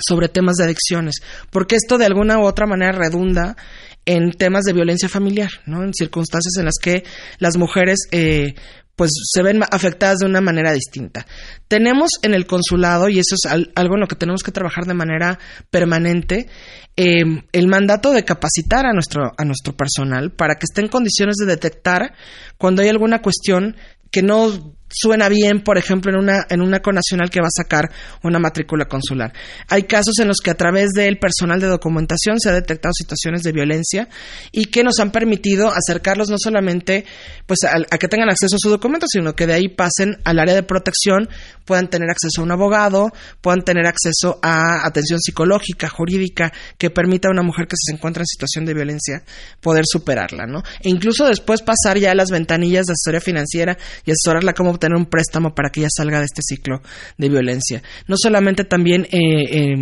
sobre 0.00 0.28
temas 0.28 0.56
de 0.56 0.64
adicciones, 0.64 1.16
porque 1.50 1.76
esto 1.76 1.98
de 1.98 2.06
alguna 2.06 2.38
u 2.38 2.44
otra 2.44 2.66
manera 2.66 2.92
redunda 2.92 3.56
en 4.04 4.30
temas 4.32 4.64
de 4.64 4.72
violencia 4.72 5.08
familiar, 5.08 5.50
¿no? 5.66 5.82
En 5.82 5.92
circunstancias 5.92 6.56
en 6.56 6.66
las 6.66 6.76
que 6.80 7.04
las 7.38 7.56
mujeres 7.56 7.98
eh, 8.12 8.54
pues 8.98 9.12
se 9.32 9.42
ven 9.44 9.60
afectadas 9.70 10.18
de 10.18 10.26
una 10.26 10.40
manera 10.40 10.72
distinta. 10.72 11.24
Tenemos 11.68 12.10
en 12.22 12.34
el 12.34 12.46
consulado, 12.46 13.08
y 13.08 13.20
eso 13.20 13.36
es 13.36 13.48
algo 13.48 13.94
en 13.94 14.00
lo 14.00 14.08
que 14.08 14.16
tenemos 14.16 14.42
que 14.42 14.50
trabajar 14.50 14.86
de 14.86 14.94
manera 14.94 15.38
permanente, 15.70 16.48
eh, 16.96 17.22
el 17.52 17.68
mandato 17.68 18.10
de 18.10 18.24
capacitar 18.24 18.86
a 18.86 18.92
nuestro, 18.92 19.30
a 19.38 19.44
nuestro 19.44 19.76
personal 19.76 20.32
para 20.32 20.56
que 20.56 20.64
esté 20.68 20.80
en 20.80 20.88
condiciones 20.88 21.36
de 21.36 21.46
detectar 21.46 22.12
cuando 22.56 22.82
hay 22.82 22.88
alguna 22.88 23.22
cuestión 23.22 23.76
que 24.10 24.22
no 24.22 24.77
suena 24.90 25.28
bien, 25.28 25.62
por 25.62 25.78
ejemplo, 25.78 26.10
en 26.12 26.18
una, 26.18 26.46
en 26.48 26.60
una 26.60 26.80
conacional 26.80 27.30
que 27.30 27.40
va 27.40 27.48
a 27.48 27.62
sacar 27.62 27.90
una 28.22 28.38
matrícula 28.38 28.86
consular. 28.86 29.32
Hay 29.68 29.84
casos 29.84 30.18
en 30.18 30.28
los 30.28 30.38
que 30.38 30.50
a 30.50 30.56
través 30.56 30.90
del 30.90 31.18
personal 31.18 31.60
de 31.60 31.66
documentación 31.66 32.40
se 32.40 32.48
ha 32.48 32.52
detectado 32.52 32.92
situaciones 32.92 33.42
de 33.42 33.52
violencia 33.52 34.08
y 34.52 34.66
que 34.66 34.82
nos 34.82 34.98
han 35.00 35.10
permitido 35.10 35.70
acercarlos 35.70 36.30
no 36.30 36.36
solamente 36.38 37.04
pues 37.46 37.60
a, 37.64 37.98
que 37.98 38.08
tengan 38.08 38.30
acceso 38.30 38.56
a 38.56 38.58
su 38.58 38.70
documento, 38.70 39.06
sino 39.08 39.34
que 39.34 39.46
de 39.46 39.54
ahí 39.54 39.68
pasen 39.68 40.16
al 40.24 40.38
área 40.38 40.54
de 40.54 40.62
protección, 40.62 41.28
puedan 41.64 41.88
tener 41.88 42.10
acceso 42.10 42.40
a 42.40 42.44
un 42.44 42.52
abogado, 42.52 43.10
puedan 43.40 43.62
tener 43.62 43.86
acceso 43.86 44.38
a 44.42 44.86
atención 44.86 45.20
psicológica, 45.20 45.88
jurídica, 45.88 46.52
que 46.78 46.90
permita 46.90 47.28
a 47.28 47.30
una 47.30 47.42
mujer 47.42 47.66
que 47.66 47.76
se 47.78 47.92
encuentra 47.92 48.22
en 48.22 48.26
situación 48.26 48.64
de 48.64 48.74
violencia 48.74 49.22
poder 49.60 49.84
superarla, 49.86 50.46
¿no? 50.46 50.62
E 50.80 50.88
incluso 50.88 51.26
después 51.26 51.62
pasar 51.62 51.98
ya 51.98 52.12
a 52.12 52.14
las 52.14 52.30
ventanillas 52.30 52.86
de 52.86 52.92
asesoría 52.92 53.20
financiera 53.20 53.76
y 54.04 54.12
asesorarla 54.12 54.52
como 54.52 54.77
tener 54.78 54.96
un 54.96 55.06
préstamo 55.06 55.54
para 55.54 55.70
que 55.70 55.80
ella 55.80 55.88
salga 55.94 56.18
de 56.18 56.26
este 56.26 56.42
ciclo 56.42 56.80
de 57.16 57.28
violencia. 57.28 57.82
No 58.06 58.16
solamente 58.16 58.64
también 58.64 59.06
eh, 59.10 59.74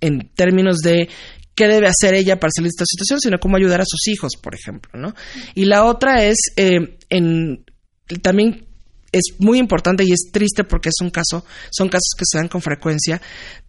en 0.00 0.30
términos 0.34 0.78
de 0.78 1.08
qué 1.58 1.66
debe 1.66 1.88
hacer 1.88 2.14
ella 2.14 2.38
para 2.38 2.52
salir 2.54 2.68
de 2.68 2.74
esta 2.76 2.84
situación, 2.86 3.20
sino 3.20 3.38
cómo 3.38 3.56
ayudar 3.56 3.80
a 3.80 3.84
sus 3.84 4.06
hijos, 4.06 4.34
por 4.40 4.54
ejemplo, 4.54 4.92
¿no? 4.94 5.14
Y 5.56 5.64
la 5.64 5.84
otra 5.84 6.22
es 6.22 6.38
eh, 6.56 6.98
también 8.22 8.67
es 9.12 9.36
muy 9.38 9.58
importante 9.58 10.04
y 10.04 10.12
es 10.12 10.30
triste 10.32 10.64
porque 10.64 10.90
es 10.90 10.96
un 11.00 11.10
caso, 11.10 11.44
son 11.70 11.88
casos 11.88 12.14
que 12.16 12.24
se 12.26 12.38
dan 12.38 12.48
con 12.48 12.60
frecuencia, 12.60 13.20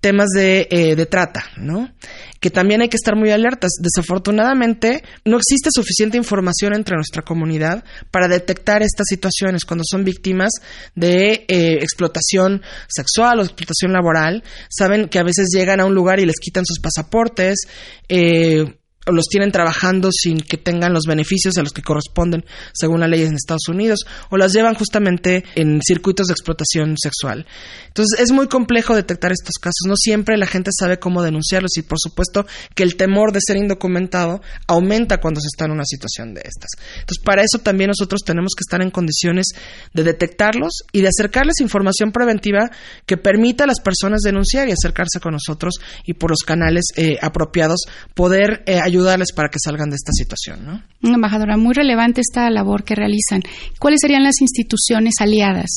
temas 0.02 0.30
de, 0.36 0.67
eh, 0.69 0.95
de 0.95 1.06
trata, 1.06 1.43
¿no? 1.58 1.91
Que 2.39 2.49
también 2.49 2.82
hay 2.82 2.89
que 2.89 2.97
estar 2.97 3.15
muy 3.15 3.32
alertas. 3.32 3.71
Desafortunadamente, 3.82 5.04
no 5.25 5.38
existe 5.38 5.69
suficiente 5.71 6.17
información 6.17 6.73
entre 6.73 6.95
nuestra 6.95 7.21
comunidad 7.21 7.84
para 8.12 8.28
detectar 8.28 8.82
estas 8.82 9.08
situaciones 9.10 9.65
cuando 9.65 9.84
son 9.89 10.04
víctimas 10.04 10.52
de 10.95 11.45
eh, 11.47 11.80
explotación 11.82 12.62
sexual 12.88 13.39
o 13.39 13.43
explotación 13.43 13.91
laboral. 13.91 14.43
Saben 14.69 15.10
que 15.10 15.19
a 15.19 15.23
veces 15.23 15.49
llegan 15.54 15.80
a 15.80 15.86
un 15.86 15.93
lugar 15.93 16.19
y 16.19 16.25
les 16.25 16.39
quitan 16.39 16.65
sus 16.65 16.80
pasaportes, 16.80 17.60
eh, 18.08 18.79
o 19.10 19.12
los 19.12 19.26
tienen 19.26 19.52
trabajando 19.52 20.10
sin 20.12 20.39
que 20.39 20.58
tengan 20.58 20.93
los 20.93 21.04
beneficios 21.06 21.58
a 21.58 21.63
los 21.63 21.74
que 21.74 21.82
corresponden 21.82 22.45
según 22.74 23.00
la 23.00 23.08
ley 23.08 23.24
en 23.24 23.34
Estados 23.34 23.67
Unidos, 23.67 24.06
o 24.30 24.38
las 24.38 24.54
llevan 24.54 24.76
justamente 24.76 25.43
en 25.56 25.82
circuitos 25.82 26.28
de 26.28 26.34
explotación 26.34 26.95
sexual. 26.98 27.45
Entonces 27.88 28.19
es 28.19 28.32
muy 28.32 28.48
complejo 28.48 28.95
detectar 28.95 29.32
estos 29.32 29.56
casos. 29.56 29.88
No 29.88 29.95
siempre 29.95 30.38
la 30.38 30.45
gente 30.45 30.69
sabe 30.78 31.00
cómo 31.00 31.24
denunciarlos 31.24 31.76
y 31.78 31.82
por 31.82 31.98
supuesto 32.00 32.45
que 32.76 32.84
el 32.84 32.95
temor 32.95 33.32
de 33.32 33.39
ser 33.45 33.58
indocumentado 33.58 34.41
aumenta 34.67 35.19
cuando 35.19 35.41
se 35.41 35.48
está 35.48 35.65
en 35.65 35.72
una 35.72 35.86
situación 35.86 36.34
de 36.34 36.41
estas. 36.41 36.69
Entonces 37.00 37.24
para 37.24 37.41
eso 37.41 37.60
también 37.60 37.89
nosotros 37.89 38.22
tenemos 38.24 38.54
que 38.56 38.62
estar 38.62 38.82
en 38.82 38.91
condiciones 38.91 39.48
de 39.93 40.04
detectarlos 40.04 40.84
y 40.91 41.02
de 41.02 41.08
acercarles 41.08 41.62
información 41.62 42.12
preventiva 42.12 42.69
que 43.06 43.17
permita 43.17 43.63
a 43.63 43.67
las 43.67 43.80
personas 43.80 44.22
denunciar 44.22 44.69
y 44.69 44.72
acercarse 44.72 45.19
con 45.19 45.34
nosotros 45.34 45.76
y 46.06 46.13
por 46.13 46.30
los 46.30 46.41
canales 46.45 46.86
eh, 46.95 47.17
apropiados 47.22 47.82
poder 48.13 48.63
ayudar 48.67 48.89
eh, 48.89 48.99
ayudarles 49.00 49.32
para 49.34 49.50
que 49.50 49.58
salgan 49.64 49.90
de 49.90 49.96
esta 49.96 50.12
situación. 50.12 50.66
¿no? 50.66 50.84
Embajadora, 51.16 51.58
muy 51.58 51.74
relevante 51.74 52.22
esta 52.22 52.50
labor 52.50 52.84
que 52.84 52.96
realizan. 52.96 53.42
¿Cuáles 53.80 54.00
serían 54.02 54.24
las 54.24 54.42
instituciones 54.42 55.16
aliadas 55.20 55.70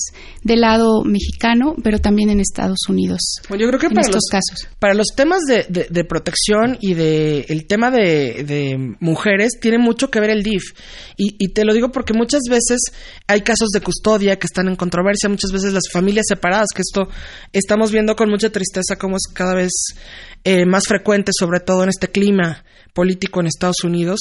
del 0.43 0.61
lado 0.63 1.03
mexicano, 1.05 1.75
pero 1.83 1.99
también 1.99 2.31
en 2.31 2.41
Estados 2.41 2.81
Unidos? 2.89 3.21
Bueno, 3.49 3.63
yo 3.65 3.69
creo 3.69 3.81
que 3.81 3.87
en 3.87 3.93
para 3.95 4.07
estos 4.07 4.17
los 4.17 4.29
casos. 4.31 4.69
para 4.79 4.95
los 4.95 5.09
temas 5.15 5.41
de, 5.49 5.67
de- 5.69 5.87
de 5.91 6.05
protección 6.05 6.79
y 6.81 6.95
de 6.95 7.47
el 7.49 7.67
tema 7.67 7.91
de, 7.91 8.45
de 8.45 8.97
mujeres 9.01 9.53
tiene 9.61 9.79
mucho 9.79 10.11
que 10.11 10.21
ver 10.21 10.31
el 10.31 10.43
DIF 10.43 10.63
y, 11.17 11.37
y 11.39 11.49
te 11.53 11.65
lo 11.65 11.73
digo 11.75 11.91
porque 11.93 12.13
muchas 12.15 12.43
veces 12.51 12.79
hay 13.27 13.43
casos 13.43 13.69
de 13.71 13.81
custodia 13.81 14.39
que 14.39 14.47
están 14.47 14.69
en 14.69 14.77
controversia, 14.77 15.29
muchas 15.29 15.53
veces 15.53 15.73
las 15.73 15.85
familias 15.93 16.27
separadas, 16.29 16.69
que 16.75 16.83
esto 16.83 17.09
estamos 17.53 17.93
viendo 17.93 18.17
con 18.17 18.29
mucha 18.31 18.51
tristeza 18.51 18.97
como 18.97 19.17
es 19.17 19.23
cada 19.33 19.55
vez 19.55 19.71
eh, 20.45 20.67
más 20.67 20.87
frecuente, 20.87 21.31
sobre 21.39 21.61
todo 21.61 21.83
en 21.85 21.89
este 21.91 22.09
clima 22.09 22.65
político 22.93 23.41
en 23.41 23.47
Estados 23.47 23.85
Unidos. 23.85 24.21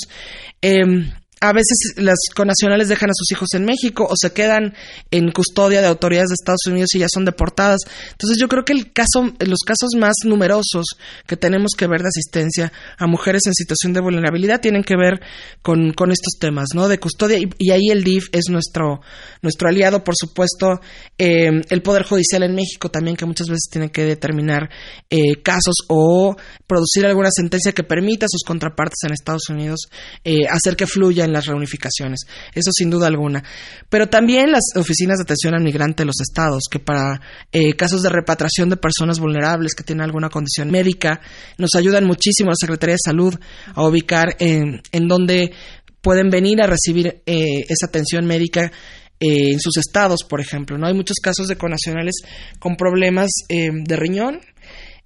Em, 0.61 1.11
a 1.41 1.53
veces 1.53 1.93
las 1.95 2.19
conacionales 2.35 2.87
dejan 2.87 3.09
a 3.09 3.13
sus 3.15 3.31
hijos 3.31 3.49
en 3.55 3.65
México 3.65 4.07
o 4.07 4.13
se 4.15 4.31
quedan 4.31 4.75
en 5.09 5.31
custodia 5.31 5.81
de 5.81 5.87
autoridades 5.87 6.29
de 6.29 6.35
Estados 6.35 6.67
Unidos 6.67 6.93
y 6.93 6.99
ya 6.99 7.07
son 7.11 7.25
deportadas. 7.25 7.79
Entonces 8.11 8.37
yo 8.39 8.47
creo 8.47 8.63
que 8.63 8.73
el 8.73 8.93
caso, 8.93 9.33
los 9.39 9.59
casos 9.65 9.89
más 9.97 10.13
numerosos 10.23 10.85
que 11.25 11.37
tenemos 11.37 11.71
que 11.75 11.87
ver 11.87 12.01
de 12.01 12.09
asistencia 12.09 12.71
a 12.95 13.07
mujeres 13.07 13.41
en 13.47 13.55
situación 13.55 13.91
de 13.91 14.01
vulnerabilidad 14.01 14.61
tienen 14.61 14.83
que 14.83 14.95
ver 14.95 15.19
con, 15.63 15.93
con 15.93 16.11
estos 16.11 16.39
temas, 16.39 16.69
¿no? 16.75 16.87
De 16.87 16.99
custodia 16.99 17.39
y, 17.39 17.49
y 17.57 17.71
ahí 17.71 17.89
el 17.89 18.03
DIF 18.03 18.27
es 18.33 18.45
nuestro, 18.49 19.01
nuestro 19.41 19.67
aliado, 19.67 20.03
por 20.03 20.15
supuesto, 20.15 20.79
eh, 21.17 21.49
el 21.69 21.81
Poder 21.81 22.03
Judicial 22.03 22.43
en 22.43 22.53
México 22.53 22.91
también 22.91 23.17
que 23.17 23.25
muchas 23.25 23.47
veces 23.47 23.67
tiene 23.71 23.91
que 23.91 24.03
determinar 24.05 24.69
eh, 25.09 25.41
casos 25.41 25.75
o 25.87 26.35
producir 26.67 27.07
alguna 27.07 27.29
sentencia 27.31 27.71
que 27.71 27.83
permita 27.83 28.27
a 28.27 28.29
sus 28.29 28.43
contrapartes 28.45 28.99
en 29.05 29.13
Estados 29.13 29.49
Unidos 29.49 29.89
eh, 30.23 30.45
hacer 30.47 30.75
que 30.75 30.85
fluya 30.85 31.27
las 31.33 31.45
reunificaciones. 31.45 32.21
Eso 32.53 32.71
sin 32.73 32.89
duda 32.89 33.07
alguna. 33.07 33.43
Pero 33.89 34.07
también 34.07 34.51
las 34.51 34.63
oficinas 34.75 35.17
de 35.17 35.23
atención 35.23 35.53
al 35.53 35.63
migrante 35.63 36.03
de 36.03 36.07
los 36.07 36.19
estados, 36.21 36.63
que 36.69 36.79
para 36.79 37.21
eh, 37.51 37.73
casos 37.73 38.01
de 38.01 38.09
repatriación 38.09 38.69
de 38.69 38.77
personas 38.77 39.19
vulnerables 39.19 39.73
que 39.73 39.83
tienen 39.83 40.03
alguna 40.03 40.29
condición 40.29 40.71
médica, 40.71 41.21
nos 41.57 41.71
ayudan 41.75 42.05
muchísimo 42.05 42.49
la 42.49 42.55
Secretaría 42.55 42.95
de 42.95 43.09
Salud 43.11 43.35
a 43.73 43.83
ubicar 43.83 44.35
en, 44.39 44.81
en 44.91 45.07
donde 45.07 45.53
pueden 46.01 46.29
venir 46.29 46.61
a 46.61 46.67
recibir 46.67 47.21
eh, 47.25 47.63
esa 47.69 47.85
atención 47.85 48.25
médica 48.25 48.71
eh, 49.19 49.51
en 49.51 49.59
sus 49.59 49.77
estados, 49.77 50.23
por 50.27 50.41
ejemplo. 50.41 50.77
¿no? 50.77 50.87
Hay 50.87 50.93
muchos 50.93 51.17
casos 51.17 51.47
de 51.47 51.55
conacionales 51.55 52.15
con 52.59 52.75
problemas 52.75 53.29
eh, 53.49 53.69
de 53.71 53.95
riñón. 53.95 54.41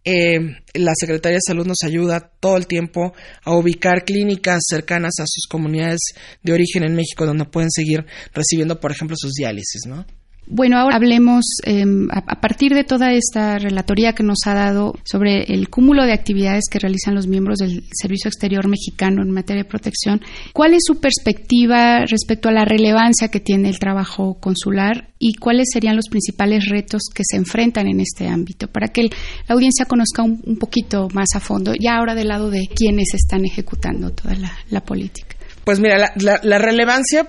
Eh, 0.08 0.40
la 0.76 0.94
Secretaría 0.96 1.38
de 1.38 1.42
Salud 1.46 1.66
nos 1.66 1.84
ayuda 1.84 2.20
todo 2.40 2.58
el 2.58 2.68
tiempo 2.68 3.14
a 3.44 3.56
ubicar 3.56 4.06
clínicas 4.06 4.62
cercanas 4.70 5.14
a 5.20 5.26
sus 5.26 5.48
comunidades 5.50 6.00
de 6.44 6.54
origen 6.54 6.84
en 6.84 6.96
México 6.96 7.26
donde 7.26 7.46
pueden 7.46 7.72
seguir 7.72 8.06
recibiendo, 8.32 8.80
por 8.80 8.92
ejemplo, 8.92 9.16
sus 9.18 9.34
diálisis, 9.34 9.82
¿no? 9.88 10.06
Bueno, 10.48 10.78
ahora 10.78 10.96
hablemos 10.96 11.44
eh, 11.66 11.84
a, 12.12 12.40
partir 12.40 12.74
de 12.74 12.84
toda 12.84 13.14
esta 13.14 13.58
relatoría 13.58 14.14
que 14.14 14.22
nos 14.22 14.38
ha 14.46 14.54
dado 14.54 14.94
sobre 15.04 15.44
el 15.54 15.70
cúmulo 15.70 16.04
de 16.04 16.14
actividades 16.14 16.66
que 16.70 16.78
realizan 16.78 17.16
los 17.16 17.26
miembros 17.26 17.58
del 17.60 17.84
Servicio 17.92 18.30
Exterior 18.30 18.68
Mexicano 18.68 19.24
en 19.24 19.32
materia 19.32 19.64
de 19.64 19.70
protección. 19.70 20.22
¿Cuál 20.54 20.76
es 20.76 20.84
su 20.86 21.00
perspectiva 21.00 22.06
respecto 22.06 22.50
a 22.50 22.52
la 22.52 22.64
relevancia 22.64 23.30
que 23.30 23.40
tiene 23.40 23.70
el 23.70 23.80
trabajo 23.80 24.38
consular 24.40 25.10
y 25.18 25.34
cuáles 25.36 25.70
serían 25.74 25.96
los 25.96 26.10
principales 26.10 26.70
retos 26.70 27.04
que 27.14 27.24
se 27.26 27.38
enfrentan 27.38 27.88
en 27.88 28.00
este 28.00 28.28
ámbito 28.28 28.68
para 28.68 28.90
que 28.90 29.04
la 29.48 29.56
audiencia 29.56 29.86
conozca 29.86 30.22
un, 30.22 30.58
poquito 30.58 31.08
más 31.14 31.30
a 31.36 31.40
fondo, 31.40 31.74
ya 31.80 31.98
ahora 31.98 32.14
del 32.14 32.28
lado 32.28 32.52
de 32.52 32.68
quienes 32.68 33.14
están 33.14 33.46
ejecutando 33.46 34.12
toda 34.12 34.36
la, 34.70 34.82
política? 34.82 35.36
Pues 35.64 35.80
mira, 35.80 36.14
la 36.16 36.58
relevancia, 36.60 37.28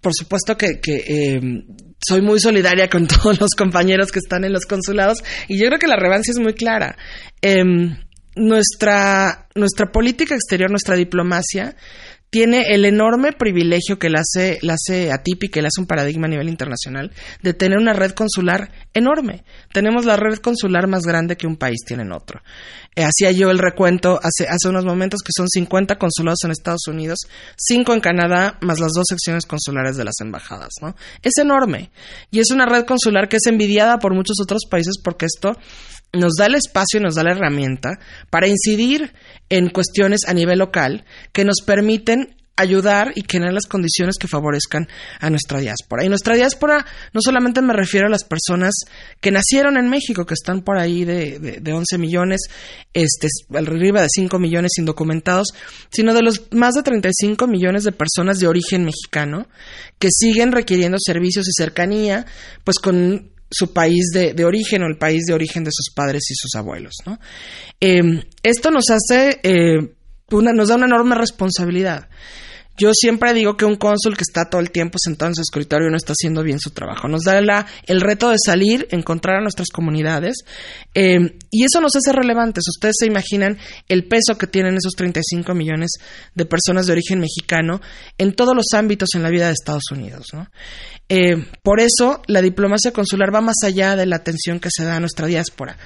por 0.00 0.12
supuesto 0.14 0.56
que, 0.56 0.80
que, 0.80 1.04
eh, 1.06 1.40
soy 2.00 2.22
muy 2.22 2.40
solidaria 2.40 2.88
con 2.88 3.06
todos 3.08 3.40
los 3.40 3.50
compañeros 3.50 4.12
que 4.12 4.20
están 4.20 4.44
en 4.44 4.52
los 4.52 4.66
consulados 4.66 5.22
y 5.48 5.58
yo 5.58 5.66
creo 5.66 5.78
que 5.78 5.86
la 5.86 5.96
relevancia 5.96 6.32
es 6.32 6.38
muy 6.38 6.54
clara. 6.54 6.96
Em, 7.40 7.96
nuestra, 8.36 9.48
nuestra 9.54 9.90
política 9.90 10.34
exterior, 10.34 10.70
nuestra 10.70 10.94
diplomacia, 10.94 11.76
tiene 12.30 12.74
el 12.74 12.84
enorme 12.84 13.32
privilegio 13.32 13.98
que 13.98 14.10
la 14.10 14.20
hace, 14.20 14.58
la 14.62 14.74
hace 14.74 15.12
atípica 15.12 15.58
y 15.58 15.62
la 15.62 15.68
hace 15.68 15.80
un 15.80 15.86
paradigma 15.86 16.26
a 16.26 16.30
nivel 16.30 16.48
internacional 16.48 17.10
de 17.42 17.54
tener 17.54 17.78
una 17.78 17.94
red 17.94 18.12
consular 18.12 18.70
enorme. 18.92 19.44
Tenemos 19.72 20.04
la 20.04 20.16
red 20.16 20.38
consular 20.38 20.88
más 20.88 21.04
grande 21.04 21.36
que 21.36 21.46
un 21.46 21.56
país 21.56 21.78
tiene 21.86 22.02
en 22.02 22.12
otro. 22.12 22.42
Eh, 22.94 23.04
hacía 23.04 23.30
yo 23.30 23.50
el 23.50 23.58
recuento 23.58 24.18
hace, 24.22 24.46
hace 24.48 24.68
unos 24.68 24.84
momentos 24.84 25.20
que 25.22 25.32
son 25.34 25.48
50 25.48 25.96
consulados 25.96 26.40
en 26.44 26.50
Estados 26.50 26.86
Unidos, 26.88 27.20
5 27.56 27.94
en 27.94 28.00
Canadá, 28.00 28.58
más 28.60 28.78
las 28.78 28.92
dos 28.92 29.06
secciones 29.08 29.46
consulares 29.46 29.96
de 29.96 30.04
las 30.04 30.20
embajadas, 30.20 30.70
¿no? 30.82 30.96
Es 31.22 31.38
enorme. 31.38 31.90
Y 32.30 32.40
es 32.40 32.50
una 32.50 32.66
red 32.66 32.84
consular 32.84 33.28
que 33.28 33.36
es 33.36 33.46
envidiada 33.46 33.98
por 33.98 34.14
muchos 34.14 34.36
otros 34.42 34.62
países 34.68 34.96
porque 35.02 35.26
esto 35.26 35.56
nos 36.12 36.34
da 36.38 36.46
el 36.46 36.54
espacio 36.54 37.00
y 37.00 37.02
nos 37.02 37.14
da 37.14 37.22
la 37.22 37.32
herramienta 37.32 37.98
para 38.30 38.48
incidir 38.48 39.12
en 39.48 39.68
cuestiones 39.70 40.20
a 40.26 40.34
nivel 40.34 40.58
local 40.58 41.04
que 41.32 41.44
nos 41.44 41.60
permiten 41.64 42.34
ayudar 42.58 43.12
y 43.14 43.22
generar 43.26 43.54
las 43.54 43.66
condiciones 43.66 44.16
que 44.18 44.26
favorezcan 44.26 44.88
a 45.20 45.30
nuestra 45.30 45.60
diáspora. 45.60 46.04
Y 46.04 46.08
nuestra 46.08 46.34
diáspora 46.34 46.84
no 47.12 47.20
solamente 47.22 47.62
me 47.62 47.72
refiero 47.72 48.08
a 48.08 48.10
las 48.10 48.24
personas 48.24 48.74
que 49.20 49.30
nacieron 49.30 49.76
en 49.76 49.88
México, 49.88 50.26
que 50.26 50.34
están 50.34 50.62
por 50.62 50.76
ahí 50.76 51.04
de, 51.04 51.38
de, 51.38 51.60
de 51.60 51.72
11 51.72 51.98
millones, 51.98 52.40
este, 52.94 53.28
arriba 53.54 54.02
de 54.02 54.08
5 54.10 54.38
millones 54.40 54.72
indocumentados, 54.76 55.54
sino 55.90 56.12
de 56.14 56.22
los 56.22 56.52
más 56.52 56.74
de 56.74 56.82
35 56.82 57.46
millones 57.46 57.84
de 57.84 57.92
personas 57.92 58.40
de 58.40 58.48
origen 58.48 58.84
mexicano 58.84 59.46
que 60.00 60.08
siguen 60.10 60.50
requiriendo 60.50 60.98
servicios 61.00 61.46
y 61.48 61.52
cercanía, 61.52 62.26
pues 62.64 62.78
con 62.80 63.37
su 63.50 63.72
país 63.72 64.10
de, 64.12 64.34
de, 64.34 64.44
origen 64.44 64.82
o 64.82 64.86
el 64.86 64.98
país 64.98 65.24
de 65.26 65.34
origen 65.34 65.64
de 65.64 65.70
sus 65.72 65.92
padres 65.94 66.22
y 66.30 66.34
sus 66.34 66.54
abuelos. 66.54 66.94
¿no? 67.06 67.18
Eh, 67.80 68.22
esto 68.42 68.70
nos 68.70 68.90
hace, 68.90 69.40
eh, 69.42 69.94
una, 70.30 70.52
nos 70.52 70.68
da 70.68 70.76
una 70.76 70.86
enorme 70.86 71.14
responsabilidad. 71.14 72.08
Yo 72.78 72.92
siempre 72.94 73.34
digo 73.34 73.56
que 73.56 73.64
un 73.64 73.76
cónsul 73.76 74.16
que 74.16 74.22
está 74.22 74.48
todo 74.48 74.60
el 74.60 74.70
tiempo 74.70 74.98
sentado 75.02 75.30
en 75.30 75.34
su 75.34 75.42
escritorio 75.42 75.90
no 75.90 75.96
está 75.96 76.12
haciendo 76.12 76.44
bien 76.44 76.60
su 76.60 76.70
trabajo. 76.70 77.08
Nos 77.08 77.22
da 77.22 77.38
el 77.38 78.00
reto 78.00 78.30
de 78.30 78.36
salir, 78.44 78.86
encontrar 78.90 79.38
a 79.38 79.40
nuestras 79.40 79.68
comunidades 79.68 80.44
eh, 80.94 81.38
y 81.50 81.64
eso 81.64 81.80
nos 81.80 81.96
hace 81.96 82.12
relevantes. 82.12 82.64
Ustedes 82.68 82.94
se 83.00 83.06
imaginan 83.06 83.58
el 83.88 84.06
peso 84.06 84.38
que 84.38 84.46
tienen 84.46 84.76
esos 84.76 84.92
35 84.92 85.54
millones 85.54 85.90
de 86.34 86.46
personas 86.46 86.86
de 86.86 86.92
origen 86.92 87.18
mexicano 87.18 87.80
en 88.16 88.34
todos 88.34 88.54
los 88.54 88.66
ámbitos 88.74 89.10
en 89.14 89.24
la 89.24 89.30
vida 89.30 89.46
de 89.46 89.52
Estados 89.52 89.90
Unidos. 89.90 90.26
¿no? 90.32 90.48
Eh, 91.08 91.46
por 91.62 91.80
eso 91.80 92.22
la 92.28 92.42
diplomacia 92.42 92.92
consular 92.92 93.34
va 93.34 93.40
más 93.40 93.56
allá 93.64 93.96
de 93.96 94.06
la 94.06 94.16
atención 94.16 94.60
que 94.60 94.70
se 94.70 94.84
da 94.84 94.96
a 94.96 95.00
nuestra 95.00 95.26
diáspora 95.26 95.76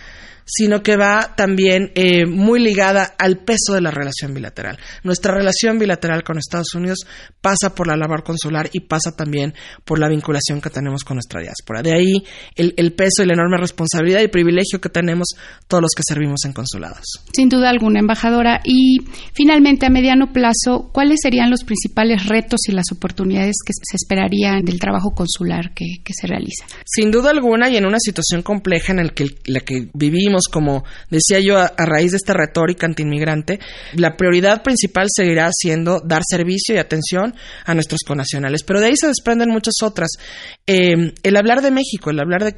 sino 0.44 0.83
que 0.83 0.96
va 0.96 1.35
también 1.37 1.92
eh, 1.94 2.26
muy 2.26 2.61
ligada 2.61 3.14
al 3.18 3.38
peso 3.38 3.74
de 3.74 3.81
la 3.81 3.90
relación 3.90 4.35
bilateral. 4.35 4.78
Nuestra 5.05 5.35
relación 5.35 5.78
bilateral 5.78 6.22
con 6.22 6.38
Estados 6.38 6.74
Unidos 6.74 7.00
pasa 7.40 7.74
por 7.74 7.87
la 7.87 7.96
labor 7.96 8.22
consular 8.22 8.68
y 8.72 8.81
pasa 8.81 9.14
también 9.16 9.55
por 9.85 9.98
la 9.98 10.09
vinculación 10.09 10.61
que 10.61 10.70
tenemos 10.70 11.05
con 11.05 11.16
nuestra 11.16 11.40
diáspora. 11.40 11.83
De 11.83 11.94
ahí 11.94 12.22
el, 12.55 12.74
el 12.76 12.92
peso 12.92 13.22
y 13.22 13.26
la 13.26 13.35
enorme 13.35 13.57
responsabilidad 13.59 14.20
y 14.20 14.28
privilegio 14.28 14.81
que 14.81 14.88
tenemos 14.88 15.28
todos 15.68 15.83
los 15.83 15.92
que 15.96 16.02
servimos 16.07 16.44
en 16.44 16.52
consulados. 16.52 17.05
Sin 17.33 17.48
duda 17.48 17.70
alguna, 17.70 18.00
embajadora. 18.00 18.61
Y 18.64 18.98
finalmente, 19.35 19.87
a 19.87 19.90
mediano 19.90 20.33
plazo, 20.33 20.90
¿cuáles 20.92 21.20
serían 21.22 21.50
los 21.50 21.64
principales 21.64 22.26
retos 22.26 22.61
y 22.68 22.72
las 22.72 22.87
oportunidades 22.92 23.57
que 23.64 23.72
se 23.72 23.96
esperarían 23.96 24.64
del 24.64 24.78
trabajo 24.78 25.11
consular 25.14 25.72
que, 25.74 25.87
que 26.05 26.12
se 26.14 26.26
realiza? 26.26 26.66
Sin 26.85 27.11
duda 27.11 27.31
alguna, 27.31 27.68
y 27.68 27.76
en 27.76 27.87
una 27.87 27.98
situación 27.98 28.42
compleja 28.42 28.92
en 28.92 28.98
la 28.98 29.09
que, 29.09 29.26
la 29.46 29.61
que 29.61 29.88
vivimos, 29.94 30.31
como 30.50 30.84
decía 31.10 31.38
yo, 31.40 31.58
a, 31.58 31.72
raíz 31.76 32.12
de 32.12 32.16
esta 32.16 32.34
retórica 32.34 32.86
antiinmigrante, 32.86 33.60
la 33.94 34.16
prioridad 34.16 34.62
principal 34.62 35.06
seguirá 35.14 35.50
siendo 35.52 36.00
dar 36.00 36.22
servicio 36.28 36.74
y 36.74 36.78
atención 36.78 37.34
a 37.64 37.74
nuestros 37.74 38.00
conacionales. 38.06 38.62
Pero 38.64 38.80
de 38.80 38.86
ahí 38.86 38.96
se 38.96 39.08
desprenden 39.08 39.50
muchas 39.50 39.74
otras. 39.82 40.10
Eh, 40.66 41.14
el 41.22 41.36
hablar 41.36 41.62
de 41.62 41.70
México, 41.70 42.10
el 42.10 42.20
hablar 42.20 42.44
de 42.44 42.56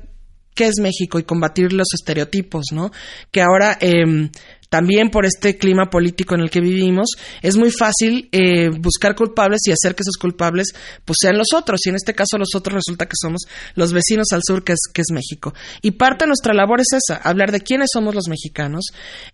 qué 0.54 0.66
es 0.66 0.80
México 0.80 1.18
y 1.18 1.24
combatir 1.24 1.72
los 1.72 1.88
estereotipos, 1.92 2.66
¿no? 2.72 2.92
Que 3.30 3.42
ahora 3.42 3.76
eh, 3.80 4.30
también 4.74 5.08
por 5.08 5.24
este 5.24 5.56
clima 5.56 5.88
político 5.88 6.34
en 6.34 6.40
el 6.40 6.50
que 6.50 6.60
vivimos, 6.60 7.10
es 7.42 7.56
muy 7.56 7.70
fácil 7.70 8.28
eh, 8.32 8.70
buscar 8.70 9.14
culpables 9.14 9.60
y 9.66 9.70
hacer 9.70 9.94
que 9.94 10.02
esos 10.02 10.16
culpables 10.16 10.72
pues 11.04 11.18
sean 11.20 11.38
los 11.38 11.52
otros. 11.54 11.78
Y 11.86 11.90
en 11.90 11.94
este 11.94 12.12
caso 12.12 12.38
los 12.38 12.56
otros 12.56 12.74
resulta 12.74 13.06
que 13.06 13.14
somos 13.14 13.42
los 13.76 13.92
vecinos 13.92 14.32
al 14.32 14.40
sur, 14.44 14.64
que 14.64 14.72
es, 14.72 14.80
que 14.92 15.02
es 15.02 15.12
México. 15.12 15.54
Y 15.80 15.92
parte 15.92 16.24
de 16.24 16.26
nuestra 16.26 16.54
labor 16.54 16.80
es 16.80 16.88
esa, 16.92 17.18
hablar 17.18 17.52
de 17.52 17.60
quiénes 17.60 17.90
somos 17.92 18.16
los 18.16 18.26
mexicanos, 18.26 18.86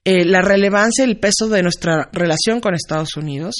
eh, 0.04 0.26
la 0.26 0.42
relevancia 0.42 1.06
y 1.06 1.08
el 1.08 1.18
peso 1.18 1.48
de 1.48 1.62
nuestra 1.62 2.10
relación 2.12 2.60
con 2.60 2.74
Estados 2.74 3.16
Unidos 3.16 3.54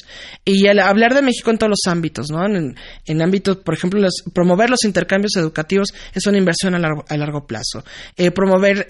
y 0.45 0.67
hablar 0.67 1.15
de 1.15 1.23
México 1.23 1.51
en 1.51 1.57
todos 1.57 1.71
los 1.71 1.91
ámbitos, 1.91 2.31
¿no? 2.31 2.45
En, 2.45 2.77
en 3.07 3.23
ámbitos, 3.23 3.57
por 3.57 3.73
ejemplo, 3.73 4.01
los, 4.01 4.17
promover 4.35 4.69
los 4.69 4.85
intercambios 4.85 5.35
educativos 5.37 5.95
es 6.13 6.27
una 6.27 6.37
inversión 6.37 6.75
a 6.75 6.79
largo, 6.79 7.07
a 7.09 7.17
largo 7.17 7.47
plazo. 7.47 7.83
Eh, 8.19 8.31
promover 8.33 8.87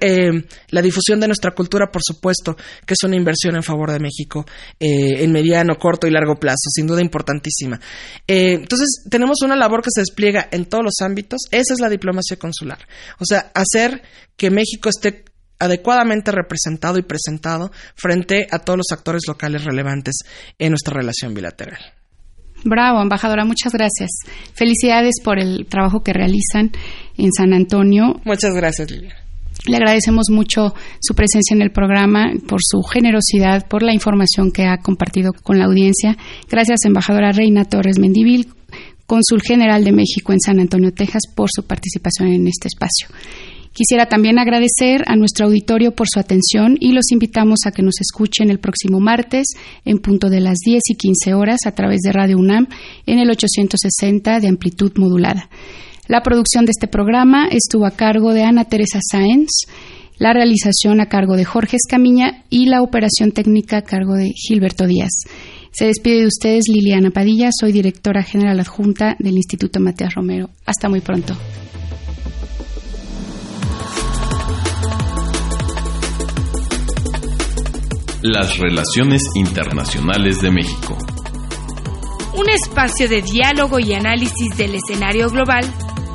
la 0.70 0.83
difusión 0.83 1.20
de 1.20 1.29
nuestra 1.29 1.53
cultura, 1.53 1.92
por 1.92 2.03
supuesto, 2.03 2.57
que 2.87 2.95
es 2.95 3.03
una 3.05 3.16
inversión 3.16 3.57
en 3.57 3.62
favor 3.62 3.90
de 3.90 4.01
México 4.01 4.45
eh, 4.79 5.23
en 5.23 5.33
mediano, 5.33 5.77
corto 5.79 6.07
y 6.07 6.11
largo 6.11 6.37
plazo, 6.37 6.69
sin 6.71 6.87
duda 6.87 7.01
importantísima. 7.01 7.81
Eh, 8.27 8.55
entonces, 8.55 9.05
tenemos 9.11 9.43
una 9.43 9.57
labor 9.57 9.83
que 9.83 9.90
se 9.93 10.01
despliega 10.01 10.49
en 10.51 10.66
todos 10.66 10.85
los 10.85 10.95
ámbitos. 11.01 11.40
Esa 11.51 11.75
es 11.75 11.81
la 11.81 11.88
diplomacia 11.88 12.37
consular. 12.38 12.79
O 13.19 13.25
sea, 13.25 13.51
hacer 13.55 14.03
que 14.37 14.51
México 14.51 14.88
esté 14.88 15.25
adecuadamente 15.59 16.33
representado 16.33 16.99
y 16.99 17.03
presentado 17.03 17.71
frente 17.95 18.47
a 18.51 18.59
todos 18.61 18.79
los 18.79 18.87
actores 18.90 19.23
locales 19.29 19.64
relevantes 19.64 20.21
en 20.59 20.71
nuestra 20.71 20.95
relación 20.95 21.35
bilateral. 21.35 21.79
Bravo, 22.64 23.01
embajadora, 23.01 23.45
muchas 23.45 23.73
gracias. 23.73 24.11
Felicidades 24.55 25.14
por 25.23 25.38
el 25.38 25.66
trabajo 25.69 26.03
que 26.03 26.12
realizan 26.12 26.73
en 27.16 27.33
San 27.33 27.55
Antonio. 27.55 28.21
Muchas 28.25 28.55
gracias, 28.55 28.90
Lilia. 28.90 29.30
Le 29.66 29.77
agradecemos 29.77 30.27
mucho 30.31 30.75
su 31.01 31.14
presencia 31.14 31.55
en 31.55 31.62
el 31.62 31.70
programa, 31.70 32.33
por 32.49 32.61
su 32.62 32.83
generosidad, 32.83 33.66
por 33.68 33.83
la 33.83 33.92
información 33.92 34.53
que 34.53 34.64
ha 34.64 34.79
compartido 34.79 35.33
con 35.33 35.59
la 35.59 35.66
audiencia. 35.66 36.16
Gracias, 36.49 36.85
embajadora 36.85 37.33
Reina 37.33 37.64
Torres 37.64 37.99
Mendivil, 37.99 38.49
cónsul 39.07 39.42
general 39.42 39.85
de 39.85 39.92
México 39.92 40.33
en 40.33 40.40
San 40.40 40.61
Antonio, 40.61 40.92
Texas, 40.92 41.23
por 41.35 41.49
su 41.55 41.66
participación 41.66 42.29
en 42.29 42.49
este 42.49 42.68
espacio. 42.68 43.09
Quisiera 43.73 44.07
también 44.07 44.38
agradecer 44.38 45.05
a 45.07 45.14
nuestro 45.14 45.46
auditorio 45.46 45.92
por 45.92 46.09
su 46.12 46.18
atención 46.18 46.77
y 46.81 46.92
los 46.92 47.12
invitamos 47.12 47.61
a 47.66 47.70
que 47.70 47.83
nos 47.83 48.01
escuchen 48.01 48.51
el 48.51 48.59
próximo 48.59 48.99
martes 48.99 49.46
en 49.85 49.99
punto 49.99 50.29
de 50.29 50.40
las 50.40 50.59
10 50.64 50.83
y 50.90 50.94
15 50.96 51.35
horas 51.35 51.61
a 51.66 51.73
través 51.73 52.01
de 52.01 52.12
Radio 52.12 52.38
UNAM 52.38 52.66
en 53.07 53.20
el 53.20 53.31
860 53.31 54.40
de 54.40 54.49
amplitud 54.49 54.92
modulada. 54.96 55.49
La 56.11 56.25
producción 56.25 56.64
de 56.64 56.73
este 56.73 56.88
programa 56.88 57.46
estuvo 57.46 57.87
a 57.87 57.92
cargo 57.92 58.33
de 58.33 58.42
Ana 58.42 58.64
Teresa 58.64 58.99
Sáenz, 59.01 59.49
la 60.18 60.33
realización 60.33 61.01
a 61.01 61.07
cargo 61.07 61.37
de 61.37 61.44
Jorge 61.44 61.77
Escamiña 61.77 62.42
y 62.51 62.66
la 62.66 62.83
operación 62.83 63.31
técnica 63.31 63.77
a 63.77 63.83
cargo 63.83 64.14
de 64.14 64.33
Gilberto 64.33 64.88
Díaz. 64.88 65.12
Se 65.70 65.85
despide 65.85 66.23
de 66.23 66.27
ustedes 66.27 66.64
Liliana 66.66 67.12
Padilla, 67.12 67.51
soy 67.53 67.70
directora 67.70 68.25
general 68.25 68.59
adjunta 68.59 69.14
del 69.20 69.37
Instituto 69.37 69.79
Matías 69.79 70.12
Romero. 70.12 70.51
Hasta 70.66 70.88
muy 70.88 71.01
pronto. 71.01 71.37
Las 78.20 78.59
relaciones 78.59 79.23
internacionales 79.37 80.42
de 80.42 80.51
México. 80.51 80.99
Un 82.37 82.49
espacio 82.49 83.09
de 83.09 83.23
diálogo 83.23 83.79
y 83.79 83.92
análisis 83.92 84.57
del 84.57 84.75
escenario 84.75 85.29
global 85.29 85.64